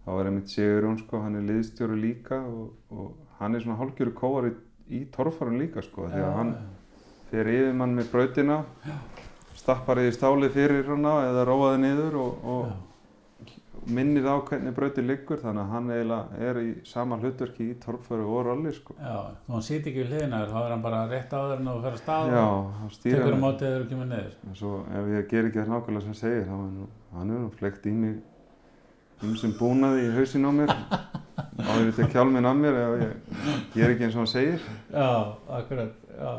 Þá 0.00 0.10
er 0.16 0.30
einmitt 0.30 0.50
Sigurjón 0.50 0.98
sko, 0.98 1.20
hann 1.22 1.38
er 1.38 1.46
liðstjóri 1.46 1.96
líka 2.00 2.40
og, 2.48 2.70
og 2.90 3.16
hann 3.38 3.54
er 3.54 3.64
svona 3.64 3.78
hálfgjöru 3.80 4.14
kóari 4.16 4.54
í 4.90 5.04
torfærun 5.14 5.60
líka 5.60 5.84
sko 5.84 6.08
því 6.10 6.22
að 6.24 6.36
hann 6.38 6.52
fer 7.30 7.50
yfir 7.52 7.76
mann 7.78 7.94
með 7.94 8.10
brautina 8.10 8.60
stappar 9.58 10.00
í 10.02 10.08
stálið 10.14 10.54
fyrir 10.56 10.88
hana 10.88 11.14
eða 11.28 11.44
róaði 11.48 11.82
niður 11.84 12.16
og, 12.24 12.46
og 12.54 12.64
minnir 13.96 14.26
á 14.26 14.34
hvernig 14.48 14.74
brautir 14.76 15.04
liggur 15.06 15.40
þannig 15.42 15.62
að 15.64 15.72
hann 15.74 15.90
eiginlega 15.94 16.40
er 16.48 16.60
í 16.62 16.68
sama 16.88 17.16
hlutverki 17.20 17.66
í 17.72 17.76
torfæru 17.82 18.26
og 18.30 18.44
rolli 18.48 18.72
sko. 18.76 18.94
Já, 19.00 19.16
þú 19.46 19.54
hann 19.56 19.66
sýt 19.66 19.86
ekki 19.90 20.02
við 20.04 20.10
hliðina 20.14 20.40
þér, 20.42 20.52
þá 20.54 20.58
er 20.64 20.74
hann 20.74 20.84
bara 20.86 21.00
rétt 21.10 21.34
á 21.36 21.40
en 21.56 21.68
þú 21.70 21.76
fer 21.84 21.96
að 21.96 22.02
stað 22.02 22.32
Já, 22.34 22.42
og 22.46 22.72
hann 22.80 22.90
tekur 23.02 23.20
um 23.26 23.30
hann 23.34 23.44
mótið 23.44 23.66
þegar 23.68 23.84
þú 23.84 23.88
kemur 23.92 24.10
niður. 24.14 24.34
og 24.50 24.56
svo 24.62 24.72
ef 25.00 25.12
ég 25.14 25.28
ger 25.34 25.48
ekki 25.50 25.60
það 25.62 25.72
nákvæmlega 25.74 26.00
sem 26.06 26.12
hann 26.14 26.20
segir 26.22 26.48
þá 26.48 26.54
er 26.56 27.18
hann 27.18 27.34
er 27.36 27.44
nú 27.44 27.50
flekt 27.60 27.86
í 27.90 27.94
mig 28.00 28.16
um 29.20 29.36
sem 29.36 29.52
búnaði 29.58 30.06
í 30.08 30.12
hausin 30.16 30.48
á 30.48 30.52
mér 30.56 30.70
áður 31.60 31.86
ég 31.90 31.94
tek 31.98 32.14
hjálminn 32.14 32.46
af 32.48 32.56
mér 32.56 32.78
ef 32.80 32.92
ég 33.04 33.14
ger 33.74 33.90
ekki 33.94 34.06
eins 34.06 34.14
og 34.16 34.22
hann 34.24 34.30
segir 34.32 34.60
Já, 34.94 35.08
akkurat, 35.60 35.92
já, 36.16 36.32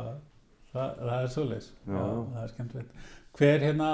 það, 0.72 0.88
það 1.02 1.16
er 1.20 1.28
svoleiðis, 1.36 1.68
já. 1.86 1.92
Já. 1.94 2.06
það 2.32 2.42
er 2.42 2.50
skemmtilegt. 2.56 3.10
Hver 3.38 3.62
hérna, 3.64 3.90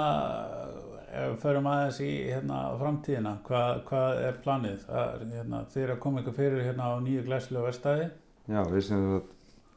förum 1.41 1.67
aðeins 1.69 1.99
í 2.05 2.09
hérna 2.29 2.59
framtíðina, 2.79 3.35
hvað, 3.47 3.81
hvað 3.89 4.21
er 4.27 4.39
planið? 4.43 4.85
Er, 5.01 5.25
hérna, 5.33 5.63
þið 5.73 5.83
eru 5.83 5.95
að 5.95 6.01
koma 6.05 6.23
ykkur 6.23 6.37
fyrir 6.37 6.65
hérna 6.67 6.89
á 6.89 6.93
nýju 7.03 7.25
glæslu 7.27 7.61
og 7.61 7.67
verstaði. 7.69 8.09
Já, 8.49 8.61
við 8.69 8.85
sem 8.87 9.05
að 9.15 9.19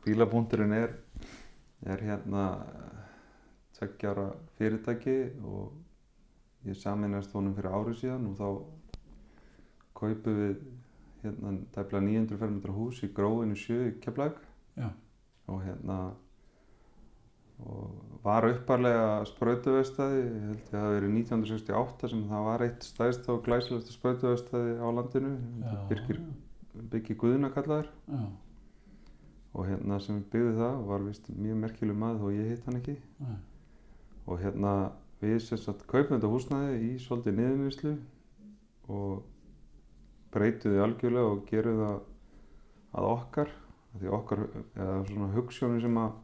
bílabúndurinn 0.05 0.77
er, 0.77 0.95
er 1.87 2.05
hérna 2.09 2.45
tveggjára 3.79 4.29
fyrirtæki 4.59 5.17
og 5.43 6.69
ég 6.69 6.79
saminast 6.79 7.33
honum 7.35 7.57
fyrir 7.57 7.75
árið 7.75 7.99
síðan 8.03 8.29
og 8.31 8.39
þá 8.39 8.49
kaupum 9.99 10.39
við 10.39 10.57
hérna 11.23 11.55
tæplega 11.75 12.05
900 12.07 12.41
fermetra 12.41 12.75
hús 12.77 13.03
í 13.03 13.11
gróinu 13.15 13.59
sjö 13.59 13.79
í 13.89 13.97
Keflag 14.03 14.39
og 15.51 15.63
hérna 15.65 15.99
og 17.67 17.91
var 18.23 18.47
upparlega 18.47 19.25
sprautuvestæði, 19.27 20.21
ég 20.23 20.47
held 20.47 20.61
ég 20.61 20.77
að 20.77 20.85
það 20.85 20.95
verið 20.97 21.17
1968 21.19 22.11
sem 22.13 22.23
það 22.31 22.47
var 22.47 22.65
eitt 22.67 22.87
stæðst 22.87 23.29
og 23.33 23.43
glæsilegsta 23.47 23.97
sprautuvestæði 23.97 24.77
á 24.79 24.89
landinu, 24.95 25.33
Birgir 25.91 26.21
Byggi 26.93 27.17
Guðuna 27.21 27.51
kallaður. 27.53 27.91
Já, 28.09 28.23
og 29.53 29.67
hérna 29.69 29.99
sem 30.01 30.23
byggði 30.33 30.55
það 30.57 30.79
var 30.89 31.03
vist 31.05 31.27
mjög 31.35 31.59
merkileg 31.67 31.99
maður 31.99 32.29
og 32.29 32.39
ég 32.39 32.53
hitt 32.53 32.69
hann 32.69 32.79
ekki. 32.79 32.95
Já, 33.21 33.33
og 34.23 34.39
hérna 34.41 34.73
við 35.23 35.37
sem 35.45 35.61
sagt 35.61 35.85
kaupum 35.91 36.17
þetta 36.17 36.31
húsnæði 36.31 36.79
í 36.87 36.93
svolítið 37.03 37.37
niðurvinnslu 37.39 37.97
og 38.93 39.27
breytum 40.33 40.73
því 40.73 40.87
algjörlega 40.87 41.35
og 41.35 41.45
gerum 41.51 41.83
það 41.83 41.99
að 42.93 43.11
okkar 43.11 43.53
því 44.01 44.13
okkar, 44.17 44.45
eða 44.77 45.01
svona 45.09 45.31
hugssjónu 45.35 45.81
sem 45.83 45.99
að 46.01 46.15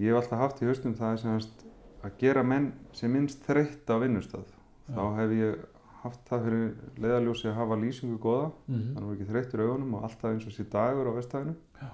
ég 0.00 0.10
hef 0.10 0.20
alltaf 0.22 0.40
haft 0.44 0.62
í 0.62 0.68
haustum 0.70 0.96
það 0.98 1.12
er 1.12 1.20
sem 1.24 1.40
sagt 1.44 1.66
að 2.06 2.16
gera 2.22 2.42
menn 2.46 2.72
sem 2.96 3.12
minnst 3.12 3.44
þreytt 3.44 3.90
á 3.92 3.96
vinnustad 4.00 4.48
þá 4.90 5.02
hef 5.18 5.36
ég 5.36 5.60
haft 6.00 6.20
það 6.28 6.44
fyrir 6.46 6.68
leiðaljósi 7.04 7.48
að 7.50 7.56
hafa 7.58 7.76
lýsingu 7.80 8.18
góða. 8.22 8.50
Mhm, 8.66 8.84
þannig 8.94 9.08
að 9.08 9.14
ekki 9.16 9.30
þreyttur 9.30 9.62
augunum 9.66 9.94
og 9.98 10.04
alltaf 10.08 10.30
eins 10.30 10.46
og 10.48 10.54
sé 10.56 10.64
dagur 10.72 11.10
á 11.10 11.12
vestæðinu 11.18 11.54
Já. 11.80 11.90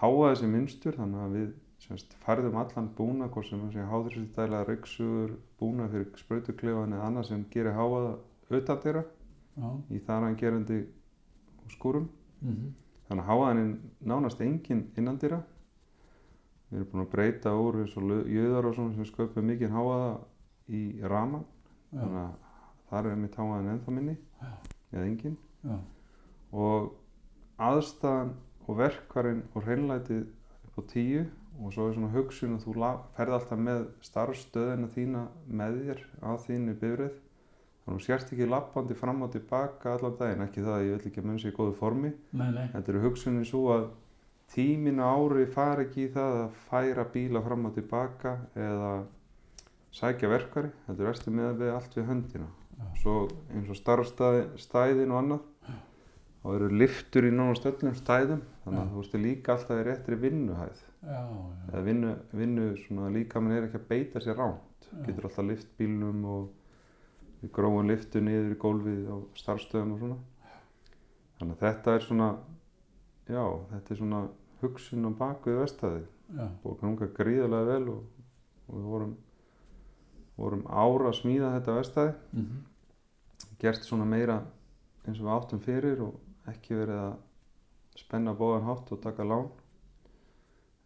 háa 0.00 0.22
þessi 0.32 0.48
minnstur 0.48 0.96
þannig 0.96 1.24
að 1.24 1.34
við 1.36 1.50
semst, 1.78 2.14
færðum 2.24 2.56
allan 2.58 2.88
búna 2.96 3.28
hvort 3.28 3.46
sem 3.46 3.60
sé 3.72 3.84
háðursýttæla, 3.86 4.64
reyksugur 4.66 5.36
búna 5.60 5.88
fyrir 5.92 6.08
sprautuklefan 6.16 6.92
eða 6.96 7.06
annað 7.06 7.28
sem 7.28 7.44
gerir 7.52 7.76
háaða 7.76 8.16
utan 8.50 8.80
þeirra 8.82 9.04
já, 9.04 9.68
í 9.92 10.00
þar 10.06 10.26
að 10.30 10.38
gerandi 10.40 10.80
skúrum. 11.68 12.08
Mhm, 12.40 12.74
þannig 13.08 13.24
að 13.24 13.28
háaðan 13.28 13.62
er 13.62 13.78
nánast 14.08 14.40
engin 14.40 14.86
innan 14.96 15.18
þeirra 15.18 15.42
við 16.70 16.78
erum 16.80 16.90
búin 16.92 17.04
að 17.06 17.10
breyta 17.14 17.52
úr 17.56 17.78
eins 17.82 17.94
og 17.96 18.10
jöðar 18.28 18.68
og 18.70 18.74
svona 18.76 18.94
sem 18.98 19.08
sköpum 19.08 19.46
mikið 19.48 19.72
háaða 19.72 20.10
í 20.68 20.82
rama 21.08 21.40
já, 21.92 22.00
þannig 22.02 22.18
að 22.22 22.34
þar 22.90 23.06
er 23.12 23.16
mitt 23.22 23.36
háaðan 23.40 23.70
ennþá 23.74 23.94
minni 23.96 24.16
Já. 24.42 24.50
eða 24.92 25.04
engin 25.08 25.36
já, 25.64 25.78
og 26.52 26.90
aðstæðan 27.58 28.34
og 28.68 28.76
verkvarinn 28.78 29.42
og 29.56 29.64
hreinlætið 29.64 30.26
upp 30.68 30.78
á 30.78 30.82
tíu 30.92 31.22
og 31.58 31.72
svo 31.74 31.88
er 31.88 31.96
svona 31.96 32.12
hugsun 32.14 32.52
að 32.58 32.66
þú 32.66 32.74
la- 32.78 32.98
ferð 33.16 33.34
alltaf 33.38 33.58
með 33.58 33.80
starfstöðina 34.06 34.90
þína 34.94 35.22
með 35.48 35.78
þér 35.88 36.02
að 36.30 36.44
þínu 36.46 36.74
bifrið 36.82 37.16
þannig 37.16 37.88
að 37.88 37.96
þú 37.96 38.04
sérst 38.04 38.32
ekki 38.34 38.46
lappandi 38.52 38.94
fram 38.94 39.22
og 39.24 39.32
tilbaka 39.32 39.94
allan 39.96 40.16
daginn, 40.20 40.44
ekki 40.44 40.62
það 40.62 40.76
að 40.76 40.84
ég 40.84 40.92
vil 40.98 41.08
ekki 41.10 41.22
að 41.22 41.26
munn 41.30 41.40
sér 41.42 41.50
í 41.52 41.56
góðu 41.56 41.74
formi, 41.80 42.12
nei, 42.36 42.50
nei, 42.52 42.66
þetta 42.74 42.92
eru 42.92 43.02
hugsunin 43.08 43.48
svo 43.48 43.62
að 43.74 43.86
tíminu 44.54 45.04
ári 45.04 45.46
fari 45.52 45.86
ekki 45.86 46.06
í 46.06 46.12
það 46.14 46.36
að 46.42 46.58
færa 46.68 47.04
bíla 47.12 47.42
fram 47.44 47.68
og 47.68 47.74
tilbaka 47.76 48.34
eða 48.56 48.92
sækja 49.98 50.30
verkvari, 50.30 50.70
þetta 50.86 51.04
er 51.04 51.10
erstu 51.12 51.34
með 51.34 51.62
við 51.62 51.74
allt 51.74 51.96
við 51.98 52.08
höndina. 52.08 52.48
Svo 53.02 53.14
eins 53.54 53.70
og 53.72 53.78
starfstæðin 53.78 55.12
og 55.12 55.20
annað 55.22 55.74
þá 56.38 56.48
eru 56.54 56.68
liftur 56.80 57.26
í 57.26 57.32
nánast 57.34 57.66
öllum 57.68 57.96
stæðum 57.98 58.44
þannig 58.64 58.80
að 58.80 58.92
þú 58.92 59.02
veist 59.02 59.16
líka 59.18 59.54
alltaf 59.54 59.80
í 59.80 59.86
réttri 59.88 60.18
vinnuhæð. 60.22 60.84
Já, 60.98 61.18
já, 61.18 61.42
eða 61.72 61.82
vinnu, 61.86 62.12
vinnu 62.40 62.68
svona 62.84 63.10
líka 63.14 63.42
mann 63.42 63.56
er 63.56 63.66
ekki 63.68 63.80
að 63.80 63.88
beita 63.90 64.22
sér 64.22 64.38
ránt 64.38 64.88
getur 65.06 65.28
alltaf 65.28 65.46
lift 65.46 65.68
bílnum 65.78 66.24
og 66.26 67.50
gróum 67.54 67.86
liftu 67.90 68.22
niður 68.24 68.54
í 68.54 68.60
gólfið 68.62 69.10
á 69.12 69.16
starfstöðum 69.38 69.94
og 69.94 70.02
svona. 70.02 70.18
Þannig 71.38 71.54
að 71.54 71.64
þetta 71.66 71.94
er 71.94 72.06
svona 72.06 72.30
já, 73.28 73.44
þetta 73.72 73.94
er 73.94 74.00
svona 74.00 74.22
hugsun 74.62 75.08
á 75.08 75.12
baku 75.18 75.56
vestæði 75.60 76.04
og 76.64 76.78
ganga 76.80 77.08
gríðarlega 77.16 77.72
vel 77.72 77.92
og, 77.94 78.26
og 78.68 78.74
við 78.76 78.88
vorum 78.92 79.16
vorum 80.38 80.66
ára 80.70 81.08
að 81.10 81.18
smíða 81.18 81.54
þetta 81.56 81.76
vestæði 81.78 82.12
mhm, 82.36 82.58
gert 83.62 83.86
svona 83.86 84.06
meira 84.06 84.42
eins 85.06 85.18
og 85.18 85.26
við 85.26 85.34
áttum 85.34 85.62
fyrir 85.62 86.02
og 86.04 86.50
ekki 86.50 86.76
verið 86.78 87.00
að 87.00 87.16
spenna 87.98 88.34
bóðan 88.36 88.66
hátt 88.68 88.92
og 88.94 89.00
taka 89.02 89.26
lán. 89.26 89.48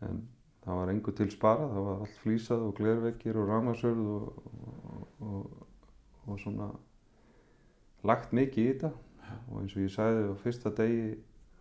En 0.03 0.23
það 0.65 0.79
var 0.81 0.93
engu 0.93 1.15
til 1.17 1.29
spara 1.33 1.69
það 1.71 1.89
var 1.89 2.05
allt 2.05 2.19
flýsað 2.23 2.67
og 2.69 2.75
glerveggir 2.79 3.39
og 3.39 3.51
rámasörð 3.51 4.09
og, 4.17 4.43
og, 5.21 5.67
og, 6.27 6.37
svona 6.41 6.71
lagt 8.07 8.33
mikið 8.35 8.65
í 8.65 8.73
þetta. 8.73 8.93
Og 9.51 9.63
eins 9.63 9.77
og 9.77 9.85
ég 9.85 9.95
sagði 9.95 10.29
á 10.29 10.35
fyrsta 10.43 10.73
degi 10.77 11.13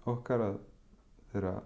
okkar 0.10 0.46
að 0.48 0.60
þegar 1.32 1.62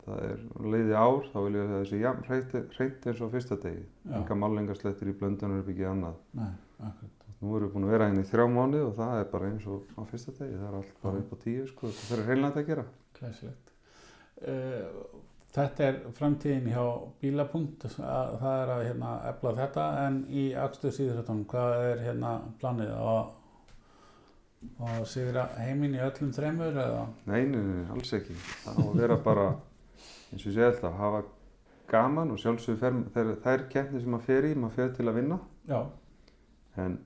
það 0.00 0.20
er 0.26 0.42
leiði 0.74 0.96
ár 0.96 1.30
þá 1.30 1.38
vil 1.44 1.54
ég 1.54 1.62
að 1.64 1.72
það 1.74 1.86
sé 1.90 2.00
jafn 2.00 2.28
hreint 2.28 3.08
eins 3.10 3.20
og 3.20 3.30
á 3.30 3.34
fyrsta 3.36 3.58
degi. 3.64 3.86
Enga 4.18 4.36
málengarslettir 4.42 5.12
í 5.12 5.16
blöndunar 5.20 5.62
er 5.62 5.72
ekki 5.74 5.88
annað. 5.90 6.20
Nei, 6.40 6.52
Nú 7.40 7.54
erum 7.56 7.70
við 7.70 7.72
búin 7.72 7.86
að 7.86 7.92
vera 7.94 8.06
hérna 8.10 8.20
í 8.20 8.28
þrjá 8.28 8.44
mánuði 8.52 8.82
og 8.84 8.94
það 8.98 9.14
er 9.16 9.28
bara 9.32 9.48
eins 9.48 9.66
og 9.72 9.92
á 9.96 10.02
fyrsta 10.10 10.34
degi, 10.36 10.58
það 10.60 10.68
er 10.68 10.74
allt 10.76 10.96
bara 11.00 11.20
upp 11.22 11.30
á 11.32 11.36
tíu 11.40 11.62
sko, 11.70 11.88
þetta 11.88 12.08
fyrir 12.10 12.26
hreinlega 12.28 12.60
að 12.60 12.66
gera. 12.68 12.84
glæsilegt. 13.16 13.70
Uh, 14.40 15.20
þetta 15.54 15.86
er 15.86 15.98
framtíðin 16.18 16.68
hjá 16.70 16.84
bílapunkt, 17.22 17.86
að, 17.96 18.34
það 18.42 18.58
er 18.58 18.72
að 18.74 18.84
hérna 18.90 19.14
efla 19.30 19.54
þetta, 19.56 19.86
en 20.04 20.18
í 20.28 20.44
akstu 20.66 20.92
síðrættunum, 20.98 21.46
hvað 21.48 21.86
er 21.88 22.04
hérna 22.10 22.34
planið 22.60 22.92
að, 22.98 23.22
að 24.84 25.04
sigra 25.08 25.46
heiminn 25.58 25.96
í 25.96 26.00
öllum 26.04 26.32
þremur 26.36 26.76
eða? 26.84 27.04
Nei, 27.30 27.42
nei, 27.48 27.60
nei, 27.64 27.84
alls 27.94 28.12
ekki. 28.16 28.36
Það 28.64 28.80
á 28.80 28.82
að 28.84 28.98
vera 29.00 29.16
bara, 29.24 29.46
eins 30.30 30.42
og 30.44 30.50
ég 30.50 30.56
segi 30.56 30.66
alltaf, 30.68 30.96
hafa 31.00 31.22
gaman 31.90 32.30
og 32.34 32.38
sjálfsögur 32.42 32.80
fer, 32.80 32.98
þeir, 33.14 33.30
þær 33.44 33.64
keppni 33.72 34.02
sem 34.02 34.12
maður 34.14 34.26
fer 34.28 34.48
í, 34.50 34.54
maður 34.54 34.76
fer 34.76 34.92
til 34.98 35.08
að 35.10 35.18
vinna, 35.20 35.38
Já, 35.70 35.80
en 36.78 36.98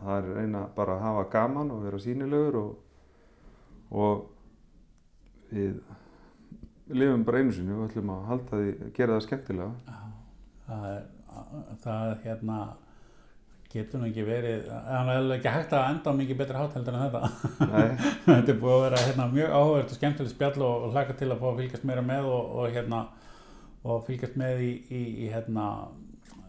það 0.00 0.16
er 0.16 0.30
reyna 0.40 0.64
bara 0.76 0.96
að 0.96 1.04
hafa 1.04 1.24
gaman 1.34 1.72
og 1.74 1.84
vera 1.84 2.00
sínilegur 2.02 2.58
og, 2.60 2.70
og 3.90 4.24
við 5.52 5.80
lifum 6.90 7.24
bara 7.28 7.42
einu 7.42 7.54
sinni 7.54 7.74
og 7.76 7.84
við 7.84 7.90
ætlum 7.92 8.12
að 8.16 8.28
halda 8.32 8.60
því, 8.62 8.92
gera 8.96 9.16
það 9.18 9.26
skemmtilega. 9.28 9.72
já, 9.86 9.98
það 10.66 10.86
er, 10.90 11.02
það 11.84 12.10
er 12.10 12.22
hérna, 12.24 12.60
getur 13.70 14.02
nú 14.02 14.08
ekki 14.08 14.24
verið, 14.26 14.66
það 14.66 15.10
er 15.14 15.32
ekki 15.36 15.54
hægt 15.54 15.74
að 15.78 15.88
enda 15.92 16.10
á 16.10 16.18
mikið 16.18 16.38
betri 16.40 16.58
háteldur 16.58 16.96
en 16.98 17.04
þetta. 17.04 17.30
Þetta 18.26 18.52
er 18.52 18.58
búið 18.58 18.74
að 18.74 18.84
vera 18.84 19.02
hérna, 19.04 19.26
mjög 19.30 19.54
áhugavert 19.54 19.92
og 19.94 19.98
skemmtilegt 19.98 20.34
spjall 20.34 20.64
og, 20.66 20.86
og 20.86 20.96
hlaka 20.96 21.16
til 21.18 21.28
að 21.30 21.42
fá 21.42 21.48
að 21.52 21.60
fylgjast 21.60 21.86
meira 21.86 22.04
með 22.06 22.30
og, 22.30 22.54
og, 22.56 22.74
hérna, 22.74 23.00
og 23.84 24.02
fylgjast 24.08 24.40
með 24.40 24.64
í, 24.66 24.70
í, 24.90 25.02
í, 25.26 25.28
hérna, 25.30 25.68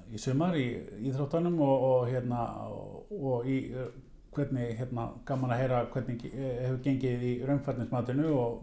í 0.10 0.22
sumar 0.22 0.58
í 0.58 0.66
íþróttunum 1.12 1.62
og, 1.62 1.86
og, 1.92 2.10
hérna, 2.10 2.48
og, 2.74 3.14
og 3.22 3.46
í 3.50 3.60
uh, 3.76 3.92
hvernig 4.32 4.76
hérna, 4.80 5.08
gaman 5.28 5.54
að 5.54 5.62
heyra 5.62 5.86
hvernig 5.92 6.28
eh, 6.32 6.60
hefur 6.66 6.84
gengið 6.86 7.24
í 7.28 7.32
raunfærninsmatinu 7.46 8.30
og, 8.32 8.62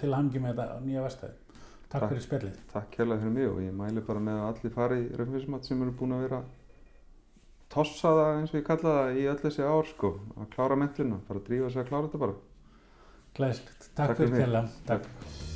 til 0.00 0.08
að 0.08 0.16
hangi 0.16 0.40
með 0.40 0.54
þetta 0.54 0.78
nýja 0.86 1.02
vestæði. 1.04 1.42
Takk 1.86 2.00
Takk. 2.00 2.10
fyrir 2.10 2.22
spjallið. 2.24 2.54
takk 2.72 2.96
hérlega 2.98 3.22
fyrir 3.22 3.34
mig 3.36 3.46
og 3.46 3.58
ég 3.62 3.74
mæli 3.76 4.02
bara 4.08 4.22
með 4.28 4.40
að 4.40 4.46
allir 4.48 4.72
fari 4.74 4.96
í 5.04 5.10
raunfísmat 5.20 5.68
sem 5.68 5.82
eru 5.84 5.92
búin 5.94 6.16
að 6.16 6.24
vera 6.24 6.40
tossa 7.76 8.14
það 8.18 8.32
eins 8.40 8.54
og 8.54 8.60
ég 8.60 8.66
kalla 8.66 8.94
það 8.98 9.20
í 9.20 9.26
öll 9.32 9.40
þessi 9.44 9.66
ár 9.66 9.90
sko, 9.92 10.12
að 10.36 10.48
klára 10.56 10.78
mentluna, 10.80 11.20
bara 11.28 11.44
drífa 11.48 11.72
sig 11.72 11.84
að 11.84 11.90
klára 11.92 12.08
þetta 12.08 12.24
bara. 12.24 12.38
Glæslegt. 13.36 13.90
Takk, 13.92 14.00
Takk 14.00 14.22
fyrir 14.22 14.40
kjærlega. 14.40 14.68
Takk. 14.88 15.54